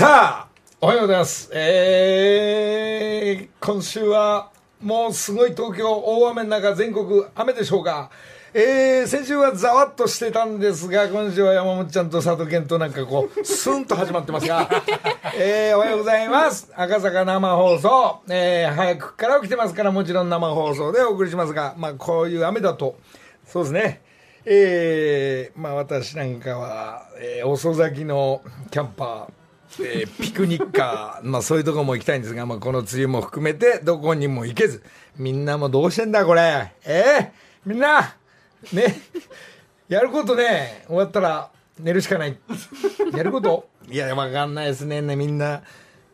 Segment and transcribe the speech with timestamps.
[0.00, 0.48] さあ、
[0.80, 1.50] おはようございます。
[1.52, 8.10] えー、今週はもうすごい東京大雨の中全国雨でしょうか。
[8.54, 14.70] えー、先週はざわっとしてたんですが、今週は山本ちゃんと佐藤健となんかこう、 スンと始まってますが、
[15.38, 16.72] えー、おはようございます。
[16.74, 22.96] 赤坂生放送、えー、早くから起きてますから、もちろん生放送でお送りしますが、まあこういう雨だと、
[23.46, 24.00] そうですね、
[24.46, 29.39] えー、まあ私なんかは、えー、遅咲きのキャンパー、
[29.78, 34.82] えー、ピクニッカー、まあそういうとこも行きたいんですが、まあこの梅雨も含めてどこにも行けず、
[35.16, 36.72] みんなもどうしてんだこれ。
[36.84, 38.16] えー、みんな、
[38.72, 39.00] ね、
[39.88, 42.38] やることね、終わったら寝るしかない。
[43.12, 45.62] やることいや、わかんないですね、ね、みんな、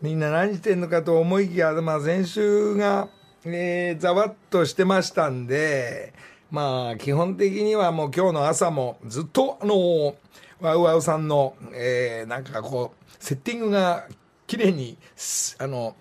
[0.03, 3.09] みんな何してんのかと思いきや、まあ先週が、
[3.45, 6.13] えー、ざわっとしてましたんで、
[6.51, 10.15] まあ基本的にはもう今日の朝もずっとあの、
[10.61, 14.07] ワウワウさんの、えー、なんかこう、セッティングが
[14.47, 14.97] 綺麗に、
[15.59, 15.97] あの、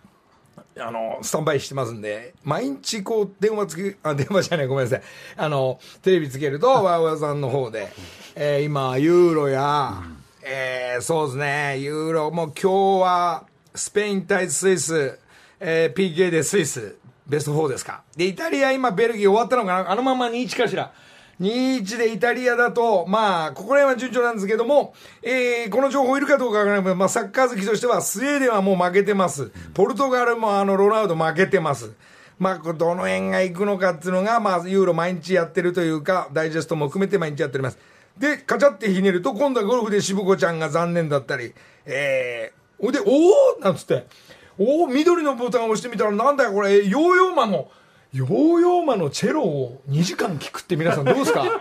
[0.77, 5.01] あの、スタンバイしてますんで、毎日こう、電話つけ、 あ、電話じゃない、ごめんなさい。
[5.37, 7.91] あの、テレビつけると、ワウワウさんの方で、
[8.35, 10.03] えー、今、ユーロや、
[10.43, 15.19] えー、そうですね、ユーロ、もう今日は、スペイン対スイス、
[15.59, 18.03] えー、PK でスイス、ベスト4ですか。
[18.15, 19.91] で、イタリア今、ベルギー終わったのかな？
[19.91, 20.93] あのまま2-1かしら。
[21.41, 29.51] 2-1でイタリアだと、まあ、ここら辺は順調なんですけども、えー、この情報いるかどうかわからないけど、まあ、サッカー好きとしては、スウェーデンはもう負けてます。
[29.73, 31.91] ポルトガルもあの、ロナウド負けてます。
[32.39, 37.77] まあ、どの辺が行くのかっていうのが、まあ、ユーロ毎日やってるというか、ダイジェストも含めて毎日やっております。
[38.17, 41.53] で、カチャってひねると、今度はゴルフで渋子ちゃんが残念だったり、
[41.85, 44.07] えー、ほいで、おーなんつって、
[44.57, 47.69] おー緑のボタンを押してみたら、なんだよこれ、ヨーヨーマンの、
[48.15, 51.43] ヨーヨーマのチェロを2時間聞くって皆さんどうですか？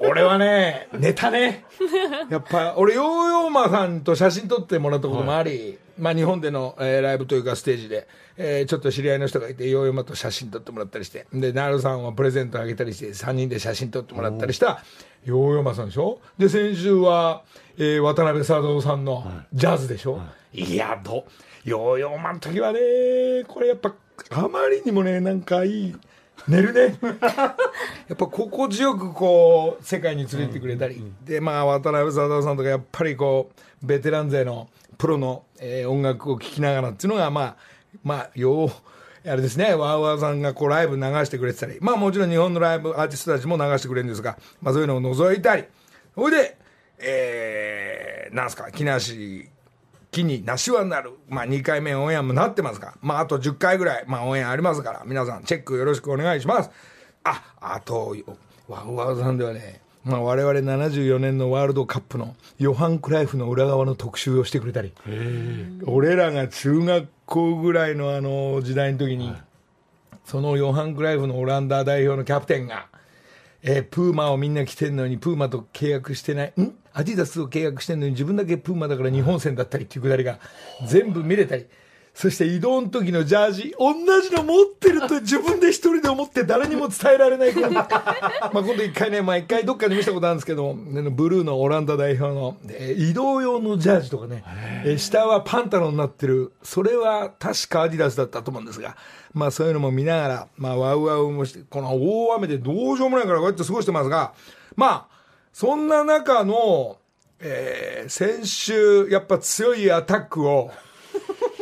[0.00, 1.64] 俺はね、ネタね。
[2.30, 3.04] やっぱ、俺、ヨー
[3.42, 14.82] ヨーマさんと写真撮ってもらったこともあり、まあ日本での、えーライブというかステージで、えーちょっと知り合いの人がいて、ヨーヨーマと写真撮ってもらったりして、で、ナルさんはプレゼントあげたりして、3人で写真撮ってもらったりした、
[15.24, 16.18] ヨーヨーマさんでしょ？
[16.38, 17.42] で、先週は、
[17.78, 20.20] えー渡辺貞夫さんのジャズでしょ、
[20.52, 21.24] い、や、ど、
[21.64, 22.80] ヨーヨーマの時はね、
[23.46, 23.92] これやっぱ、
[24.30, 25.96] あまりにもね、なんかいい、
[26.48, 26.98] 寝るね。
[27.02, 31.12] やっぱ心地よくこう、世界に連れてってくれたり。
[31.24, 33.50] で、まあ、渡辺貞夫さんとか、やっぱりこ
[33.82, 37.56] う、ベテラン勢のプロの、えー音楽を聴きながらっていうのが、まあ、
[38.04, 38.70] まあ、よう、
[39.28, 45.64] あれですね、ワーワーさんがこうライブ流してくれてたり、まあもちろん日本のライブアーティストたちも流してくれるんですが、まあそういうのを除いたり、
[46.16, 46.56] ほいで、
[46.98, 49.50] えー、なんすか、木梨、
[50.10, 51.12] 木に梨はなる。
[51.28, 56.70] まあ2回目オンエアもなってますが、まああと10回ぐらい、まあオンエアありますから、皆さんチェックよろしくお願いします。
[57.24, 58.16] あ、あと、
[58.68, 64.92] ワウワウさんではね、まあ我々74年のワールドカップのヨハン・クライフの裏側の特集をしてくれたり、
[65.86, 69.34] 俺らが中学校ぐらいのあの時代の時に、
[70.24, 72.86] そのヨハン・クライフのオランダ代表のキャプテンが、
[73.62, 76.74] えープーマをみんな着てんのに、プーマと契約してない、ん？
[76.92, 80.38] アディダスを契約してんのに、自分だけプーマだから日本戦だったりっていうくだりが
[80.86, 81.66] 全部見れたり、
[82.14, 87.70] そして移動の時のジャージ、同じの持ってると自分で一人で思って誰にも伝えられないから。
[88.52, 94.44] まあ今度一回ね、まあ一回どっかで見せたことあるんですけど、ねブルーのオランダ代表の、えー移動用のジャージとかね、
[94.84, 98.96] えー下はパンタロンになってる、それは確かアディダスだったと思うんですが、
[99.32, 104.32] まあそういうのも見ながら、まあワウワウもして、この大雨でどうしようもないからこうやって過ごしてますが、
[104.76, 105.16] まあ、
[105.52, 106.98] そんな中の、
[107.40, 110.70] えー先週、やっぱ強いアタックを、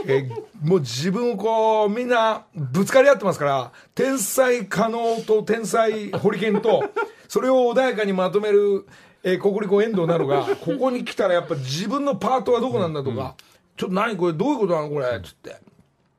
[0.07, 6.83] えーもう自分をこう、みんなぶつかり合ってますから、天才可能と天才ホリケンと、
[7.29, 8.87] それを穏やかにまとめる、
[9.23, 13.37] えー、ココリコ遠藤なのが、ここに来たらやっぱ自分のパートはどこなんだとか、
[13.77, 15.57] ちょっと何これどういうことなのこれ、つって。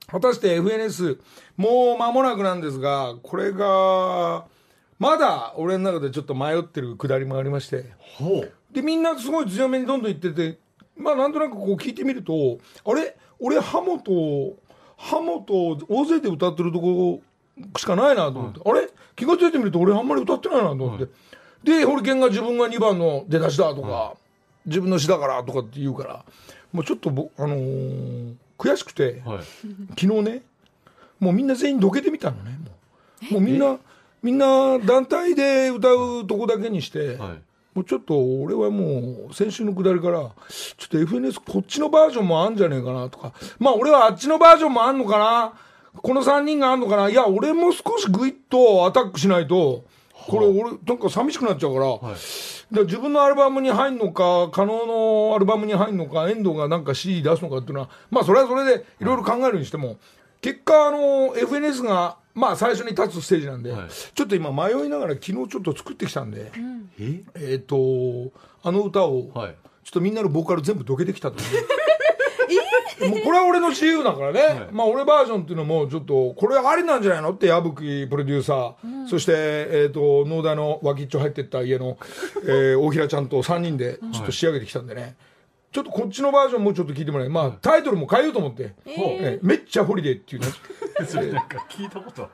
[0.07, 1.19] 果たして FNS、
[1.57, 4.45] もう間もなくなんですが、これが、
[4.97, 7.85] まだ俺の中でちょっと迷ってるくだりもありまして。
[8.71, 10.59] で、みんなすごい強めにどんどん言ってて、
[10.99, 13.15] まあなんとなくこう聞いてみると、あれ？
[13.39, 14.55] 俺ハモと、
[14.97, 17.21] ハモと大勢で歌ってるとこ
[17.77, 18.89] しかないなと思って、あれ？
[19.15, 21.07] 気が付いてみると俺あんまり歌ってないなと思って。
[21.63, 24.13] で、ホリケンが自分が2番の出だしだとか、
[24.65, 26.25] 自分の詩だからとかって言うから、
[26.71, 29.43] もうちょっとぼ、あのー悔しくて、はい。
[29.97, 30.41] 昨日ね、
[31.19, 32.71] もうみんな全員どけてみたのね、も
[33.31, 33.33] う。
[33.35, 33.77] もうみんな、
[34.21, 37.41] みんな団体で歌うとこだけにして、はい。
[37.79, 45.53] もうちょっと俺はもう先週のくだりから、ちょっと FNS こっちのバージョンもあんじゃねえかなとか、まあ俺はあっちのバージョンもあんのかな、
[45.93, 52.15] この3人があんのかな、いや俺も少しグイッとアタックしないと、これ俺なんか寂しくなっちゃうから、はい。
[52.75, 54.85] で自分のアルバムに入るのか、加納
[55.29, 59.95] のアルバムに入るのか、遠藤がなんか CD 出すのかっていうのは、まあそれはそれでいろいろ考えるにしても、
[60.41, 63.89] 結果、あの、FNS が、まあ最初に立つステージなんで、はい。
[63.89, 66.51] ちょっと今迷いながら昨日ちょっと作ってきたんで、
[66.99, 67.23] え？
[67.35, 68.31] えっ、と、
[68.63, 69.55] あの歌を、はい。
[69.83, 71.65] ちょっとみんなのボーカル全部どけてきたと思う。
[73.09, 74.67] もうこれは俺の自由だからね、はい。
[74.71, 81.97] まあ俺バージョンっていうのもちょっとこれありなんじゃないのって矢吹プロデューサー、そして、えー、と農大の脇っちょ入ってった家の、
[82.43, 85.15] えー大平ちゃんと3人でちょっと仕上げてきたんでね、
[85.71, 87.29] ちょっとこっちのバージョンもうちょっと聞いてもらえ。
[87.29, 89.45] まあタイトルも変えようと思って、えー。
[89.45, 90.47] めっちゃホリデーっていうね。
[91.07, 92.29] そ れなんか聞いたこと。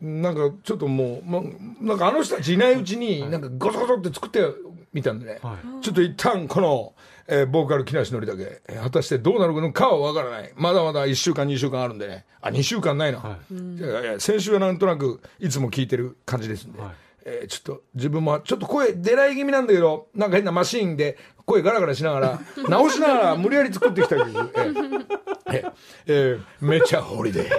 [0.00, 1.42] なんかちょっともう、ま、
[1.80, 4.44] なんかあの人たちいないうちになんかゴソゴソって作って
[4.92, 6.94] みたんでね、はちょっと一旦この、
[7.28, 10.52] えーボーカル木梨憲武、えー果たしてどうなるのかはわからない。
[10.56, 12.24] まだまだ1週間2週間あるんでね。
[12.40, 13.54] あ2週間ないな、はい。
[13.54, 16.90] いやいや先週はなんとなくいつも聞いてる感じですんで、はい
[17.28, 25.06] えーちょっと自分もちょっと声出ない気味なんだけどなんか変なマシーンで声ガラガラしながら 直しながら無理やり作ってきた曲、えー
[25.52, 25.72] えー
[26.06, 27.50] えーめちゃホリデー。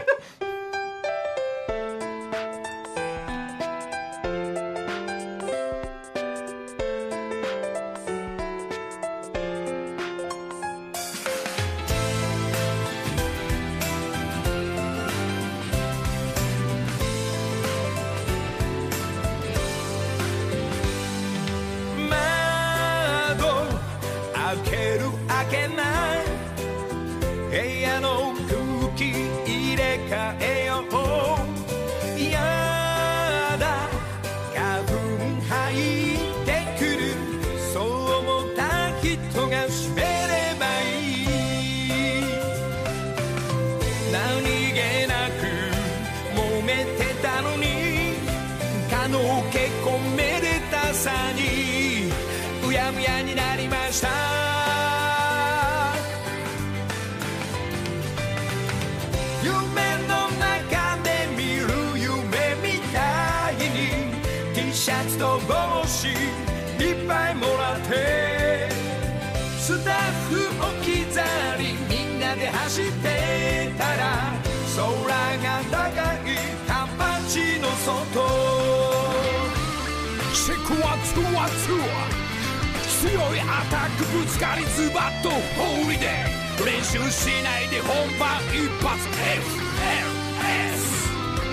[29.77, 32.33] 入れ替えようや
[33.59, 33.88] だ。
[34.56, 34.91] 花粉
[35.47, 37.13] 入ってくる。
[37.71, 39.13] そう思った人
[39.47, 42.25] が閉めればいい。
[44.12, 44.18] 何
[44.74, 44.75] 気
[45.07, 45.45] なく
[46.35, 47.65] 揉めてたのに。
[48.89, 49.19] かの
[49.51, 52.09] けこめでたさに。
[52.68, 54.37] うやむやになりました。
[69.68, 69.96] スタッ
[70.31, 70.48] フ
[70.80, 71.19] 置き去
[71.60, 74.31] りみんなで走ってたら
[74.78, 74.88] 空
[75.44, 75.75] が高
[76.24, 77.92] いカパチの外。
[80.34, 81.84] シェクワツワツワ
[83.02, 89.06] 強いアタックぶつかりズバッとホーリデー練習しないで本番一発。
[90.63, 90.80] FLS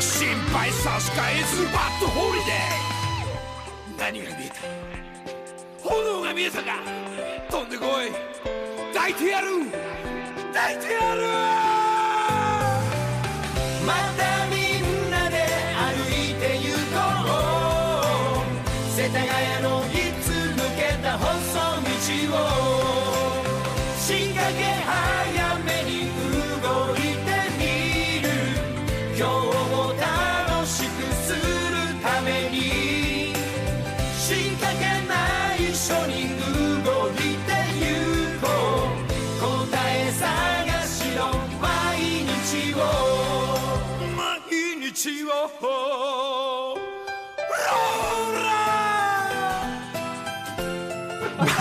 [0.00, 4.54] 心配差し替えズバッとホーリデー何が見えた？
[5.88, 7.13] 炎が見えたか。
[7.74, 8.12] ってこい。
[8.94, 9.46] 抱いてやる。
[10.52, 11.22] 抱いてやる。
[13.86, 15.36] またみんなで
[15.74, 16.96] 歩いて行こ
[18.42, 18.96] う。
[18.96, 19.26] 世田谷
[19.62, 19.92] のい
[20.22, 21.26] つ抜けた細
[21.80, 21.90] 道
[22.36, 22.38] を。
[23.98, 24.62] 仕掛け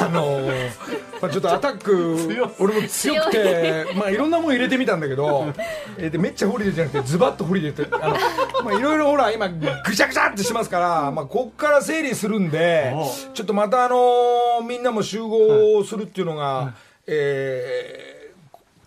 [0.05, 0.69] あのー
[1.21, 2.17] まあ、ちょっとアタック
[2.59, 5.53] 俺も強くてまあいろんなもん入れてみたんだけど、
[5.97, 8.15] えーでめっちゃホリデーじゃなくてズバッとホリデーってあの
[8.63, 12.93] まあいろいろほら今ぐちゃぐちゃってしますから、まあ、こっから整理するんで
[13.33, 16.75] ちょっとまたあのーみんなも集合するっていうのが、
[17.07, 18.07] え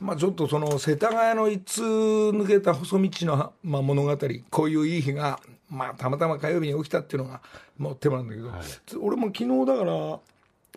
[0.00, 4.18] ーまあ、ちょっとその世田谷の一通抜けた細道の、まあ、物語
[4.50, 7.40] こういういい日が、まあ、たまたま火曜日に起きたっていうのが
[7.78, 10.18] もうテーマなんだけど、俺も昨日だから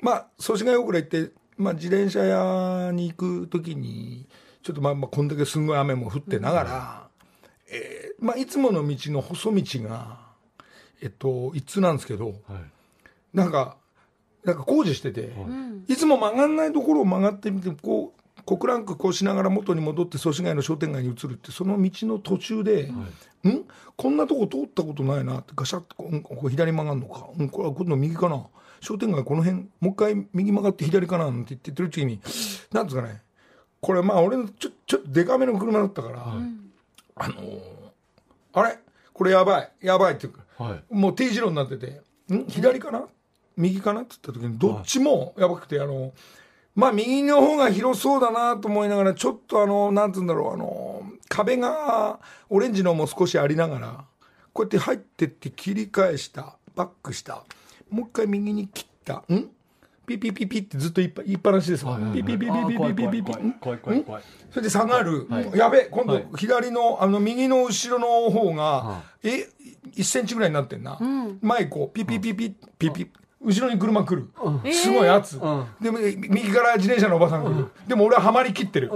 [0.01, 4.27] まあ祖師ヶ谷大倉行って、まあ、自転車屋に行く時に
[4.63, 7.07] ちょっとまあまあこんだけすんごい雨も降ってながら、
[7.71, 10.19] えーまあ、いつもの道の細道が、
[11.01, 12.35] えっと、一通なんですけど、はい。
[13.33, 13.77] なんか、
[14.43, 15.31] なんか工事してて、
[15.87, 15.95] い。
[15.95, 22.91] つも曲がんないところを曲がってみて、こう、小クランクこうしながら元に戻って祖師ヶ谷の商店街に移るって、その道の途中で、
[23.47, 23.65] ん？
[23.95, 28.47] こんなとこ通ったことないなって、ガシャッとこう、うんここ左曲がんのか、うん、これは今度右かな。
[28.81, 32.19] 商店街この辺、もう一回右曲がって左かななんて言ってるうちに、
[32.71, 33.21] なんですかね、
[33.81, 36.23] これまあ俺のちょちょっとデカめの車だったから、
[37.15, 37.59] あのー
[38.53, 38.79] あれ？
[39.13, 40.83] これやばい、やばいっていうか、はい。
[40.89, 42.01] もう T 字路になってて、
[42.33, 42.45] ん？
[42.47, 43.03] 左かな？
[43.57, 44.01] 右かな？
[44.01, 46.13] って言った時に、どっちもやばくて、あの、
[46.73, 52.19] まあ右の方が広そうだなと思いながら、ちょっとあの、なんつうんだろう、あの、壁が
[52.49, 54.05] オレンジのも少しありながら、
[54.53, 57.43] こうやって入ってって切り返した、バックした。
[57.89, 59.23] もう一回右に切った。
[59.33, 59.49] ん？
[60.05, 65.51] ピピピピってずっと言いっぱ言いっぱなしですわ、ピピピピピピピピピ怖い怖いそれで下がる、はい。
[65.55, 66.25] やべ今はい。
[66.31, 69.47] 度左のあの右の後ろの方が、え
[69.95, 70.97] 1センチぐらいになってんな、
[71.41, 71.93] 前こう。
[71.93, 73.07] ピピピピピピ
[73.39, 74.29] 後ろに車来る、
[74.73, 75.67] すごい圧、ん。
[75.79, 78.91] でも右から自転車のおばさん来る、でも俺ははまりきってる、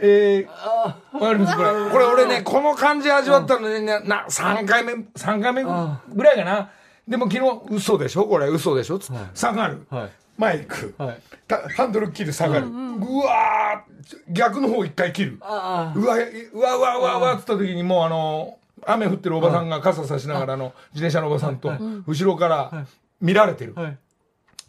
[0.00, 1.56] えー、わかります？
[1.56, 1.90] これ。
[1.90, 6.70] これ俺ねこの感じ味わったのねなな3回目3回目ぐらいかな
[7.08, 8.24] でも昨日嘘でしょ？
[8.26, 10.10] これ嘘でしょ、つ下がる、はい。
[10.38, 11.20] 前行く、はい。
[11.46, 12.70] たハンドル切る下がる、う
[13.18, 15.38] わー逆の方一回切る。
[15.40, 21.72] あうわうわうわうわうわっつった時にもうあの雨降ってるおばさんが傘差しながらの自転車のおばさんと
[22.06, 22.86] 後ろから
[23.20, 23.98] 見られてる、あはい。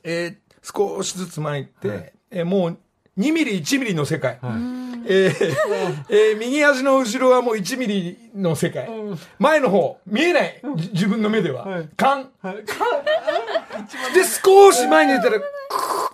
[0.03, 2.77] えー少しずつ前行って、えーもう
[3.18, 4.54] 2ミリ1ミリの世界、はい。
[5.10, 5.56] えー
[6.10, 8.90] えー右足の後ろはもう1ミリの世界、
[9.40, 11.90] 前の方見えない、じ自分の目では、はい。
[11.96, 12.30] 勘。
[12.42, 12.56] はい。
[12.56, 15.42] で少し前に出たらクー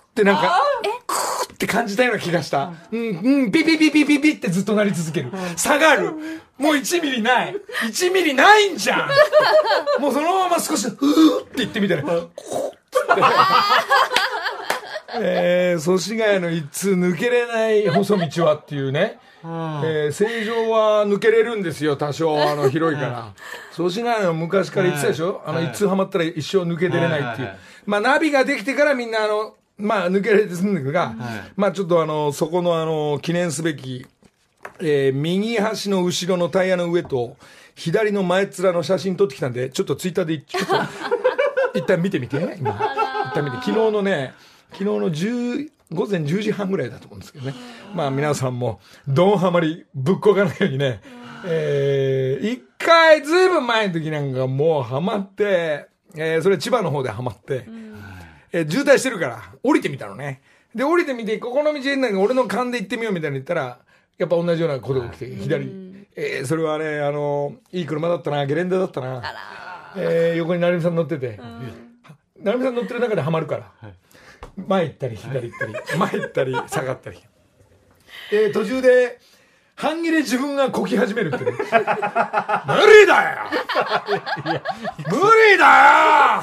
[0.00, 0.60] ってなんか
[1.06, 1.34] クー。
[1.54, 2.72] って感じたような気がした。
[2.90, 5.30] うんうんピピピピピピってずっとなり続ける。
[5.56, 6.12] 下がる。
[6.58, 7.56] もう1ミリない。
[7.86, 9.10] 1ミリないんじゃん。
[10.00, 13.22] もうそのまま少しふーって言ってみたらクーって
[15.20, 23.34] えー、祖師ヶ谷の一通抜けれない細道はっていうね、えー、正常は抜けれるんですよ、多少、あの、広いから。
[23.72, 27.54] 祖師ヶ谷の昔から言ってたでしょ、あの、一通はまったら一生抜け出れないっていう。
[27.86, 31.14] まあ、ナビができてからみんな、あの、まあ、抜けれてすんだけどが、
[31.56, 34.06] まあ、ちょっとあの、そこのあの、記念すべき、
[34.80, 37.36] えー右端の後ろのタイヤの上と、
[37.74, 42.70] 左の前面の写真撮ってきたんで、ちょっとツイッターで、ちょっと、一旦見てみて、今。
[42.70, 43.56] 一旦見て。
[43.58, 44.32] 昨日のね、
[44.74, 47.54] 昨日の10、午前10時半ぐらいだと思うんですけどね。
[47.94, 51.00] まあ皆さんも、ドンハマりぶっこかないようにね、
[51.46, 57.66] えー、一回ずいぶん前の時なんかもうハマって、えー、それ千葉の方でハマって、
[58.52, 60.40] えー渋滞してるから、降りてみたのね。
[60.74, 63.78] で、降りてみて、ここの道変なんか俺の勘で行ってみようみたいに言ったら、
[64.18, 65.64] やっぱ同じようなことが起きて、左。
[66.16, 69.22] えーそれはね、あの、いい車だったな、ゲレンデだったな。
[69.96, 71.38] えー横に成美さん乗ってて、
[72.42, 73.72] 成美さん乗ってる中でハマるから。
[74.56, 77.18] 前行ったり、左行ったり、前行ったり、下がったり。
[78.32, 79.18] えー途中で、
[79.76, 81.50] 半切れ自分がこき始めるってね。
[81.52, 81.66] 無理
[83.06, 83.38] だよ
[85.08, 85.16] 無
[85.50, 86.42] 理だよ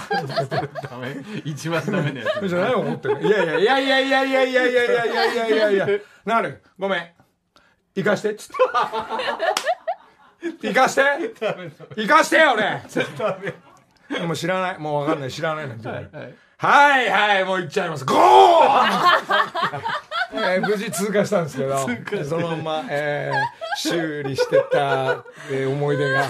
[0.84, 1.16] ダメ
[1.46, 3.22] 一番ダメなやつじゃない思ってる。
[3.22, 7.08] いやいやいやいやいやいやいやいやいやいやいやいやいやなる、ごめん。
[7.96, 8.50] 行かして、 つっ
[10.60, 10.68] て。
[10.68, 11.02] 行かして
[11.96, 12.82] 行かしてよ、俺
[14.26, 14.78] もう知らない。
[14.78, 15.32] もうわかんない。
[15.32, 16.28] 知らないなんて言うから
[16.62, 18.06] はいはい、もう行っちゃいます。
[18.06, 18.20] ゴー
[20.34, 26.24] えー無事通過したんですけど、そのまま、えー修理してた、えー思い出が、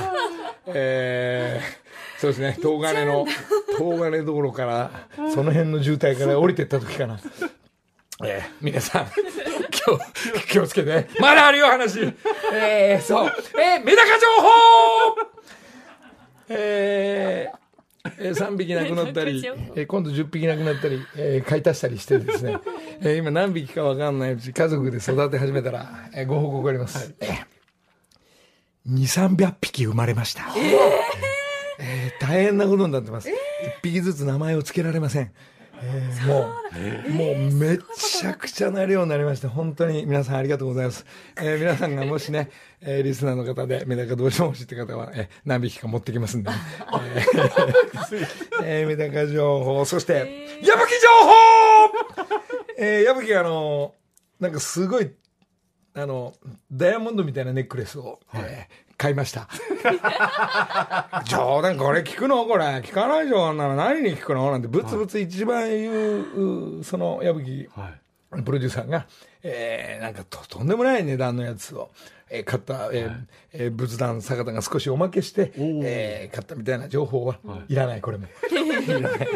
[0.68, 3.26] えーそうですね、東金の、
[3.78, 4.92] 東金道路から、
[5.34, 7.20] その辺の渋滞から降りてった時かな。
[8.24, 9.08] えー皆さん、
[9.86, 11.10] 今日、気をつけて。
[11.20, 12.00] まだあるよ、話。
[12.54, 13.34] えーそう。
[13.60, 15.18] えーメダカ情報
[16.50, 17.61] えー
[18.18, 19.44] えー、3 匹亡くなったり、
[19.76, 22.58] えー今度10匹亡くなったり、えー買い足したりしてですね、
[23.02, 27.14] えー今何匹か分かんないうち家族で育て始めたら、えーご報告あります。
[27.20, 27.46] えー
[28.90, 30.48] 2、300匹生まれました。
[31.80, 33.30] えー大変なことになってます。
[33.30, 33.34] 1
[33.84, 35.32] 匹ずつ名前を付けられません。
[35.84, 36.28] えー。
[36.28, 36.54] も
[37.08, 41.06] う、もうめちゃくちゃな量になりまして、本当に皆さんありがとうございます。
[41.42, 42.50] えー皆さんがもしね、
[42.82, 46.52] えーリスナーの方でメダカどうしても欲しいって方は、えー何匹か持ってきますんで、
[47.16, 48.28] えー
[48.64, 51.32] えーメダカ情報、そして、矢吹情報！
[52.78, 53.94] えー矢吹あの、
[54.40, 55.12] なんかすごい、
[55.94, 56.34] あの、
[56.72, 59.48] ダイヤモンドみたいなネックレスを、えー買いました。
[61.26, 62.46] 冗談これ聞くの？
[62.46, 62.66] これ。
[62.66, 63.48] 聞かないじゃん。
[63.50, 64.52] あんなの何に聞くの？
[64.52, 67.90] なんて、ブツブツ一番言う、うその矢吹は
[68.38, 69.08] いプロデューサーが、
[69.44, 71.90] えーなんかととんでもない値段のやつを、
[72.30, 73.18] えー買った、えー
[73.54, 78.28] えー仏壇坂田が少しおまけして、えー買ったみたいな情報はいらない、これも。
[78.54, 79.28] いらない。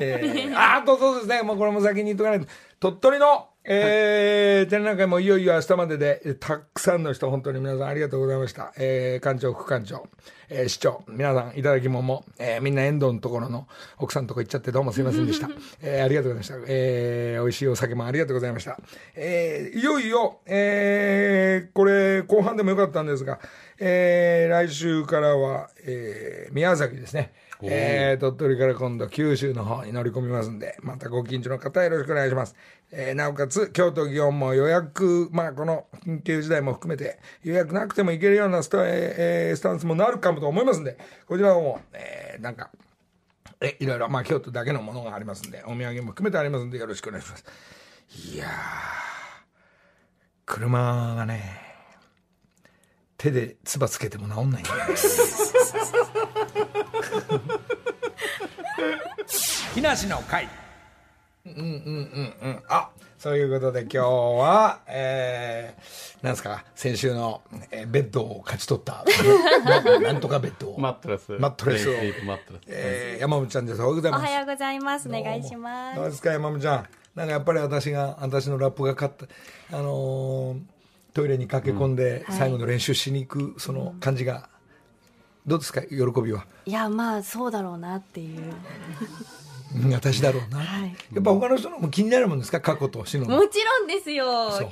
[0.00, 2.46] えーああとそうですね、もうこれも先に言っとかないと。
[2.80, 8.72] 鳥取の、えー展覧会もいよいよ明日までで、たくさんの人、本当に皆さんありがとうございました。
[8.78, 10.06] えー館長、副館長、
[10.48, 13.66] えー市長、皆さんいただきもも、えーみんな遠藤のところの
[13.98, 15.48] 奥さんのとこ行っちゃってどうもすいませんでした。
[15.82, 16.72] えーありがとうございました。
[16.72, 18.78] えー美味しいお酒もありがとうございました。
[19.16, 23.40] えーいよいよ、えーこれ、後半でもよかったんですが、
[23.80, 27.32] えー来週からは、えー宮崎ですね。
[27.62, 32.54] えー鳥取から今度九州の方に乗り込みますんで、またご近所の方よろしくお願いします。
[32.92, 42.70] えーなおかつ、京都祇園も予約、まあこの緊急事態も含めて予約なくても行けるようなスタ,、えースタンスもなるかもと思いますんで、こちらも、えーなんか、
[43.60, 47.44] えいろいろ、まあ、京都だけのものがありますんでお土産も含めてありますんでよろしくお願いします
[48.34, 48.48] いやー
[50.44, 51.65] 車がね
[53.18, 54.76] 手で唾つけても治んないんだよ。
[54.76, 54.94] ね
[59.74, 60.48] 木梨の会。
[61.46, 61.68] うんうんうん
[62.42, 62.62] うん。
[62.68, 66.64] あそういうことで今日はえー、なんですか？
[66.74, 69.04] 先週の、えーベッドを勝ち取った。
[69.64, 70.78] な なんとかベッドを。
[70.80, 71.32] マットレス。
[71.32, 71.92] マットレスを。
[71.92, 72.62] レイプマットレス。
[72.68, 73.80] えー、山本ちゃんです。
[73.80, 74.20] おはようございます。
[74.20, 75.08] おはようございます。
[75.08, 75.96] お願いします。
[75.96, 76.86] どうですか山本ちゃん？
[77.14, 79.76] なんかやっぱり私が私のラップが勝った。
[79.76, 80.60] あのー
[81.16, 84.50] トイレに駆け込んで最後の練習しに行くその感じが、
[85.46, 86.44] どうですか喜びは？
[86.66, 88.42] いや、まあ、そうだろうなっていう。
[89.74, 90.96] うん私だろうな、はい。
[91.12, 92.60] やっぱ他の人のも気になるもんですか？
[92.60, 93.24] 過去と死の。
[93.24, 94.26] もちろんですよ。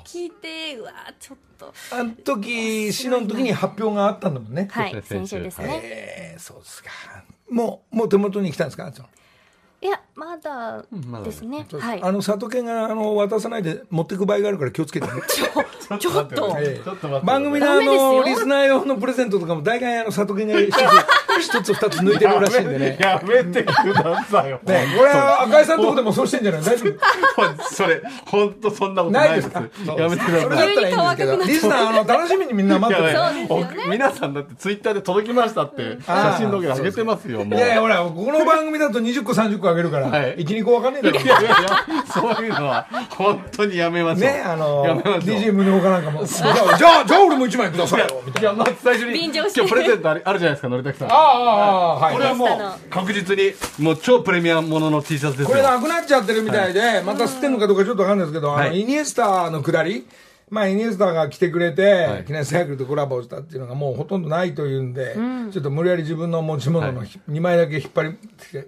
[0.04, 1.72] 聞いて、うわ、ちょっと。
[1.90, 5.80] あの時死の時に発表があったんだもんね、はい、そうですね先週ですね。
[5.82, 6.90] えーそうですか。
[7.50, 8.92] もうもう手元に来たんですか
[9.84, 10.82] いや、まだ
[11.22, 11.66] ですね。
[11.78, 12.02] はい。
[12.02, 15.12] あの里犬があの渡さないで持っていく場合があるから気をつけてね
[16.00, 16.56] ちょっと。
[16.58, 17.26] ええちょっと待って。
[17.26, 20.76] 番組のあのリスナー用のプレゼントとかも大概あの里犬が一つ
[21.40, 24.60] 一つ二つ抜いてるらしいんでねやめてくださいよ。
[24.64, 26.62] ねこれは赤井さんのとこでもそうしてんじゃない？
[26.62, 29.54] 大丈夫それ、本当そんなことなでないいですす。
[29.54, 29.60] か？
[30.02, 30.66] やめてくだそれさい。
[30.66, 33.18] だったらいいんですけどリスナーあの楽しみにみんな待ってる
[33.90, 37.58] 皆さんだってツイッターで届きましたって写真の上げてますよ、もう。
[37.58, 44.20] いやいやほらここの番組だと20個30個あげるから、はい12個わかんねえだろいやいやいや、そういうのは、本当にやめましょう。
[44.22, 44.84] ねあの。
[45.20, 51.08] DJ 宗岡なんかもじゃあじゃあ俺も1枚くださいよみたいないや、まず最初に、今日プレゼントあるじゃないですか、のりたくさん。
[51.24, 52.14] ああああはい。
[52.14, 55.48] これはもう確実に、もう超プレミアムものの T シャツですよ。
[55.48, 60.06] これなくなっちゃってるみたいで、また吸ってんのかどうかちょっとわかんないですけど、あのはいイニエスタの下り、
[60.50, 62.24] まあ、イニエスタが来てくれて、い。
[62.26, 65.16] 記念サイクルとコラボしたっていうのがもうほとんどないというんで、
[65.50, 67.08] ちょっと無理やり自分の持ち物のはい。
[67.30, 68.18] 2枚だけ引っ張り、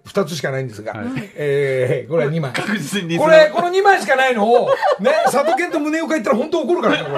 [0.06, 1.06] 2つしかないんですが、はい。
[1.36, 2.52] えーこれは2枚。
[2.52, 7.16] 確実にこれ、この2枚しかないのを、ね、佐藤健と宗岡言ったら本当怒るからね、これ。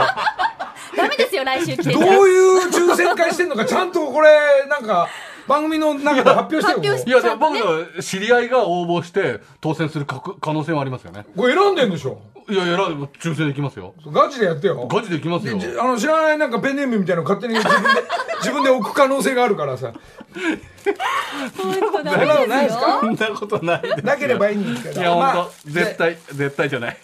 [0.97, 4.29] ダメですよ、来週来てどういう抽選会してんのか、ちゃんとこれ、
[4.69, 5.09] なんか、
[5.49, 6.97] 番組の中で発表してよ。
[6.97, 11.25] いや、でも僕の知り合いが応募して当選するか可能性はありますよね。
[11.37, 12.21] これ選んでんでしょ？
[12.51, 13.93] いやいや、抽選できますよ。
[14.11, 14.89] ガチでやってよ。
[14.91, 15.59] ガチできますよ。
[15.59, 17.89] じあの知らないなんかペンネームみたいなの勝手に自分で
[18.41, 19.93] 自分で置く可能性があるからさ
[21.57, 22.15] そういうことな
[22.63, 23.01] いですすか？
[23.03, 24.03] そんなことないですよ。
[24.05, 26.97] なければいいんですけどいや、まあ本当絶対、絶対じゃない。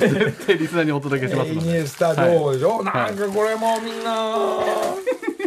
[0.00, 1.66] 絶対リスナーにお届けしますので。
[1.66, 4.12] イニエスタどうでしょ、なんかこれもうみんな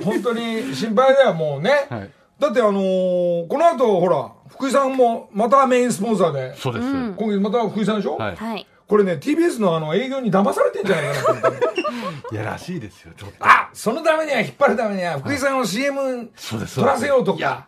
[0.03, 2.09] 本当に心配だよもうね、はい
[2.43, 6.55] だってあのーこの後ほら福井さんもまたメインスポンサーで。
[6.57, 6.85] そうです。
[6.85, 8.35] 今月また福井さんでしょ、はい。
[8.35, 8.67] はい。
[8.87, 11.39] これね TBS のあの営業に騙されてんじゃないかな
[12.31, 13.35] いやらしいですよ、ちょっと。
[13.39, 17.67] あそのためには引っ張るためには福井さんを CM そうです取らせようといやか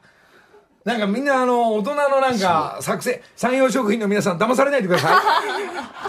[0.83, 5.15] なんかみんなあの大人のなんか作成産業食品の皆さん騙されないでください。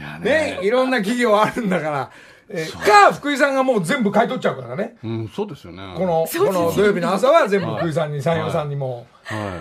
[0.00, 2.10] やいねいろんな企業あるんだから、
[2.48, 4.96] えーか福井さんがもう全部買い取っちゃうからね。
[5.02, 5.94] うん、そうですよね。
[5.96, 9.06] このこの土曜日の朝は全部福井さんに産業さんにも。
[9.24, 9.60] は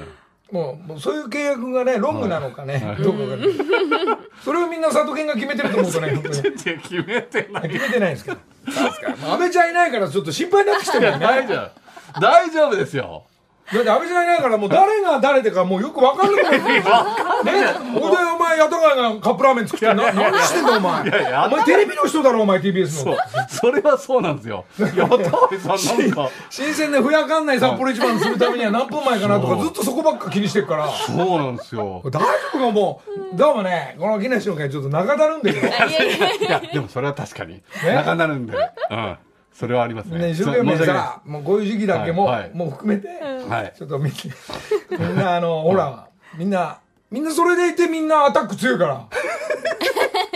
[0.51, 3.49] もうもうそういう契約がねロングなのかねどうかわかんない
[4.45, 7.69] それをみんな佐藤健が決めてると思うとね本当に決めてない。
[7.69, 8.37] 決めてないんですけど
[8.71, 11.19] そうですかまあ安倍ちゃんいないからちょっと心配になってきてるよね。
[11.25, 11.55] 大丈
[12.15, 12.19] 夫。
[12.21, 13.23] 大丈夫ですよ。
[13.71, 16.81] だって安倍ちゃんいないからもう誰が誰でかもうよく分かんなくなってる ね
[17.99, 21.01] ほいでお前八幡がカップラーメン作ってな何してんだお前
[21.47, 24.65] お前テレビの人だろお前 TBS のそれはそうなんですよ。
[24.79, 32.01] いや、田辺さんなんか、新鮮でふやかんない札幌一番するためには何分前かなとかずっとそこばっか気にしてるからそうなんですよ。
[32.05, 32.19] 大丈
[32.53, 33.01] 夫かも
[33.33, 37.61] うどうもねこの木梨の会ちょっと長だるんでるよいやでもそれは確かに。
[37.85, 38.53] 長なるんで。
[38.89, 39.17] うん。
[39.53, 40.19] それはありますね。
[40.19, 42.51] ね一生懸命さもうこういう時期だけも、はいはい。
[42.53, 43.73] もう含めて、はい。
[43.77, 46.79] ちょっとみんなみんなあのほらみんな
[47.11, 49.07] みんなそれでいてみんなアタック強いから。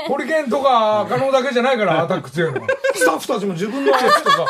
[0.08, 2.68] ホリケンとか可能だけじゃないからアタック強いのは。
[2.94, 4.46] スタッフたちも自分のやつとか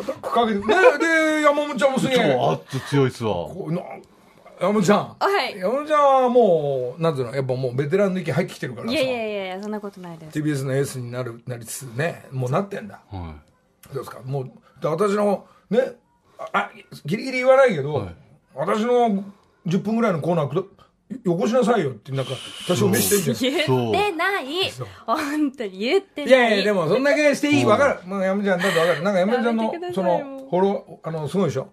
[0.00, 0.58] アタックかけて。
[0.60, 0.64] ね
[0.98, 2.36] で山本ちゃんもすげえ。
[2.38, 3.48] 超圧強いっすわ。
[4.60, 5.16] 山本ちゃん。
[5.18, 5.58] はい。
[5.58, 8.92] 山本ちゃんはもうなんていうのやっぱもうベテランの域入ってきてるからさ。
[8.92, 10.38] いやいやいやそんなことないです。
[10.38, 13.00] TBS のエースになるなりつつねもうなってんだ。
[13.10, 13.34] は
[13.92, 14.20] どうですか？
[14.24, 14.50] もう
[14.80, 15.96] で私のね
[16.38, 16.70] ああ
[17.04, 18.14] ギリギリ言わないけど、はい
[18.52, 19.24] 私の
[19.66, 20.64] 10分ぐらいのコーナー
[21.24, 22.32] よこしなさいよってなんか
[22.66, 24.46] 多少飯してんじゃん言ってない。
[25.06, 26.28] 本当に言ってない。
[26.28, 31.68] いやいやでもそんだけしていいわかるもう山ちゃんだってわかるなんか山ちゃんのそものうフォローあのすごいでしょ？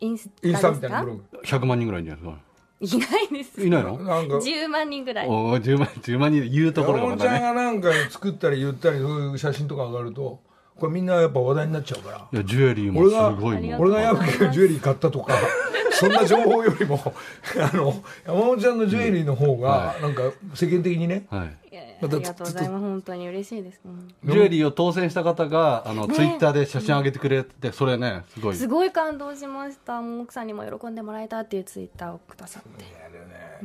[0.00, 1.46] インスインスタみたいなブログい。
[1.46, 2.40] 100万人ぐらいいるんじゃない
[2.80, 3.06] ですか？
[3.06, 3.66] いないです。
[3.66, 3.98] いないの？
[3.98, 5.28] なんか10万人ぐらい。
[5.28, 7.40] おー10万、10万人で言うところが山本ちゃん。
[7.40, 10.40] がなんか作ったり言ったりそういう写真とか上がると
[10.80, 12.26] これみんなやっぱ話題になっちゃうから。
[12.32, 15.34] いやジュエリーも俺がすごい俺が矢吹がジュエリー買ったとか。
[15.92, 16.98] そんな情報よりも
[17.60, 20.22] あの山本ちゃんのジュエリーの方がなんか
[20.54, 21.26] 世間的にね。
[21.28, 21.68] はい。
[21.72, 22.80] いやいやまたありがとうございます。
[22.80, 23.80] 本当に嬉しいです。
[23.84, 28.56] うんジュエリーを当選した方があのツイッターで写真上げてくれてそれねすごい。
[28.56, 30.00] すごい感動しました。
[30.00, 32.84] もう奥さんにも喜んでもらえたっていうツイッターをくださって。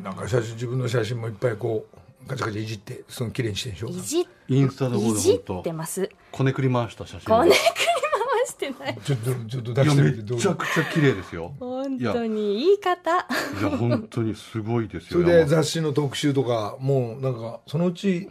[0.02, 3.90] なんか写真自分の写真もいっぱいこうガチャガチャいじってその綺麗にしてんでしょ？
[3.90, 6.10] いじっインスタの方いじで本当ってます。
[6.32, 7.26] こねくり回した写真。
[7.26, 8.98] こねくり回してない。
[9.04, 10.38] ちょっとちょっといや出してみてどう？
[10.38, 11.54] めちゃくちゃ綺麗ですよ。
[11.60, 13.12] 本当に言い方。
[13.12, 15.26] いや本当にすごいですそよ。
[15.26, 18.30] 山れで雑誌の特集とかもうなんかそのうち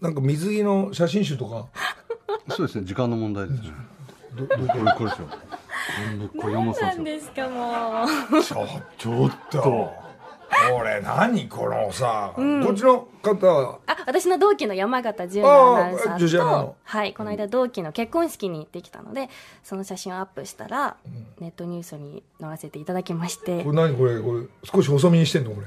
[0.00, 1.68] なんか水着の写真集とか？
[2.48, 3.70] そうですね時間の問題ですね。
[4.34, 5.28] どどこれこれですよ？
[6.40, 7.30] これ山本さなんんですよ。
[7.30, 8.04] ですかも
[8.38, 8.42] う。
[8.42, 8.66] ちょ
[8.98, 10.03] ちょっと
[10.70, 13.46] これ何このさ、こっちの方？
[13.46, 19.28] はあ、私の同期の山形純アナウンサあーと、はい、この間同期の結婚式に行ってきたので、
[19.62, 20.96] その写真をアップしたら、
[21.40, 23.64] ネットニュースに載らせていただきまして。
[23.64, 24.20] こ、れ何これ？
[24.20, 25.50] これ少し細身にしてんの？
[25.52, 25.66] これ。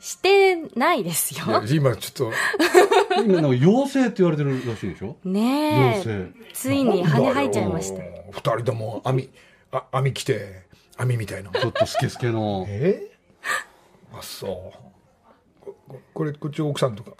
[0.00, 1.62] してないですよ。
[1.70, 2.32] 今ちょっ
[3.24, 5.16] 今なんか妖精って言われてるらしいでしょ？
[5.24, 6.52] ね妖え精。
[6.52, 7.98] ついに羽生えちゃいました。
[7.98, 9.30] た二人とも網
[9.70, 10.62] あ網着て
[10.96, 11.50] 網みたいな。
[11.50, 12.66] ちょっとスケスケの。
[12.68, 13.11] え？
[14.18, 15.64] あそう。
[15.64, 17.12] こここれこっち奥さんとか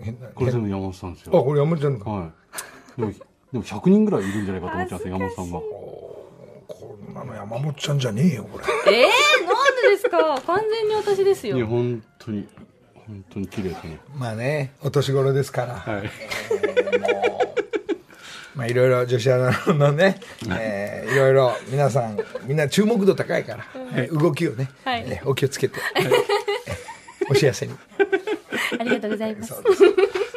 [0.00, 2.10] 変な変これ全部山本さんですあよこれ山本ちゃんのか。
[2.10, 3.00] はい。
[3.00, 5.60] でもでも100人ぐらいいるんじゃないかと思っちゃうんですよ山本さんが。
[5.60, 8.64] こんなの山本ちゃんじゃねえよこれ。
[8.92, 10.40] えー、なんでですか？
[10.46, 11.66] 完全に私ですいやよ。
[11.66, 12.48] 本当に
[13.06, 13.98] 本当に綺麗ですね。
[14.16, 16.10] まあねお年頃ですから、はい
[18.54, 23.64] まあいろいろ女子アナのね、えーいろいろ皆さんみんな注目度高いから、
[23.94, 25.04] えー動きをね、はい。
[25.06, 26.10] えーお気をつけて、えー
[27.30, 27.74] お幸せに。
[28.78, 29.54] ありがとうございます。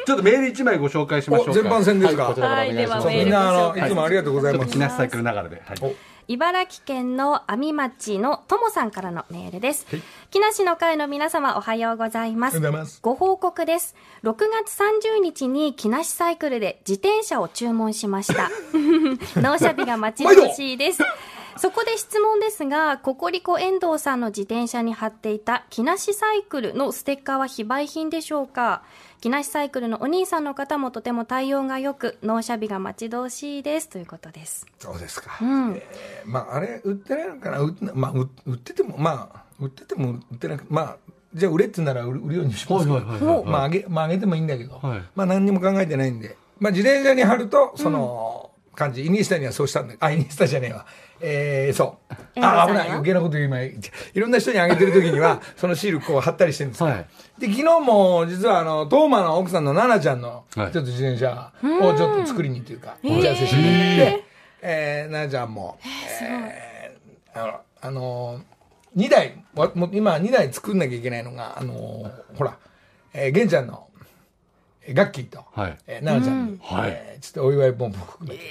[0.06, 2.24] ちょっとメール1枚ご紹介しましょう全般戦ですか。
[2.24, 5.96] はい、こちらからお願いします、みんなあのいつもありがとうございちょっとます木梨サイクル流れで、はい、
[6.30, 9.86] 茨城県の阿見町のともさんからのメールです。
[10.30, 12.60] 木梨の会の皆様おはようございます。
[12.60, 13.96] ますご報告です。
[14.24, 18.50] 6月30日に木梨サイクルで自転車を注文しました。
[19.40, 21.02] 納車日が待ち遠しいです。
[21.56, 28.82] そこで質問ですが、ココリコ遠藤さんの自転車に貼っていた木梨サイクルのステッカーは非売品でしょうか？
[29.20, 33.88] 木梨サイクルのお兄さんの方もとても対応が良く、納車日が待ち遠しいです。
[33.88, 34.64] ということです。
[34.78, 35.72] そうですか、うん。
[35.74, 37.58] えーまああれ売ってないのかな？
[37.58, 40.96] 売ってなまあ売売っててもまあ売ってても売ってなくまあ
[41.34, 42.94] じゃあ売れってなら売る売るようにしますけど。
[42.94, 43.44] はいはいはいはい。
[43.44, 45.02] まああげまああげてもいいんだけど、はい。
[45.16, 46.36] まあ何にも考えてないんで。
[46.60, 49.94] まあ自転車に貼るとその感じ、イニスタにはそうしたんだ。
[49.98, 50.86] あイニスタじゃねえわ。
[51.20, 52.14] えー、そう。
[52.40, 52.88] あ危ない。
[52.90, 53.72] 余計なこと言う今い
[54.14, 57.06] ろんな人にあげてる時には そのシールこう貼ったりしてるんですよ、はい。
[57.40, 64.24] で昨日も実はあのトーマの奥さんの奈々ちゃんのちょはいっと自転車をちょっと作りにというか打ち合わせしに行って、
[64.62, 65.78] えー、奈々ちゃんも、
[66.22, 72.56] えーあのあのー、2台わもう今2台作んなきゃいけないのがあのーほら、
[73.12, 73.87] えー、玄ちゃんのえー
[74.94, 75.78] ガッキーと、はい。
[75.86, 76.90] えー奈々ちゃんに、はい。
[76.90, 78.42] えーちょっとお祝いポンプ含めて、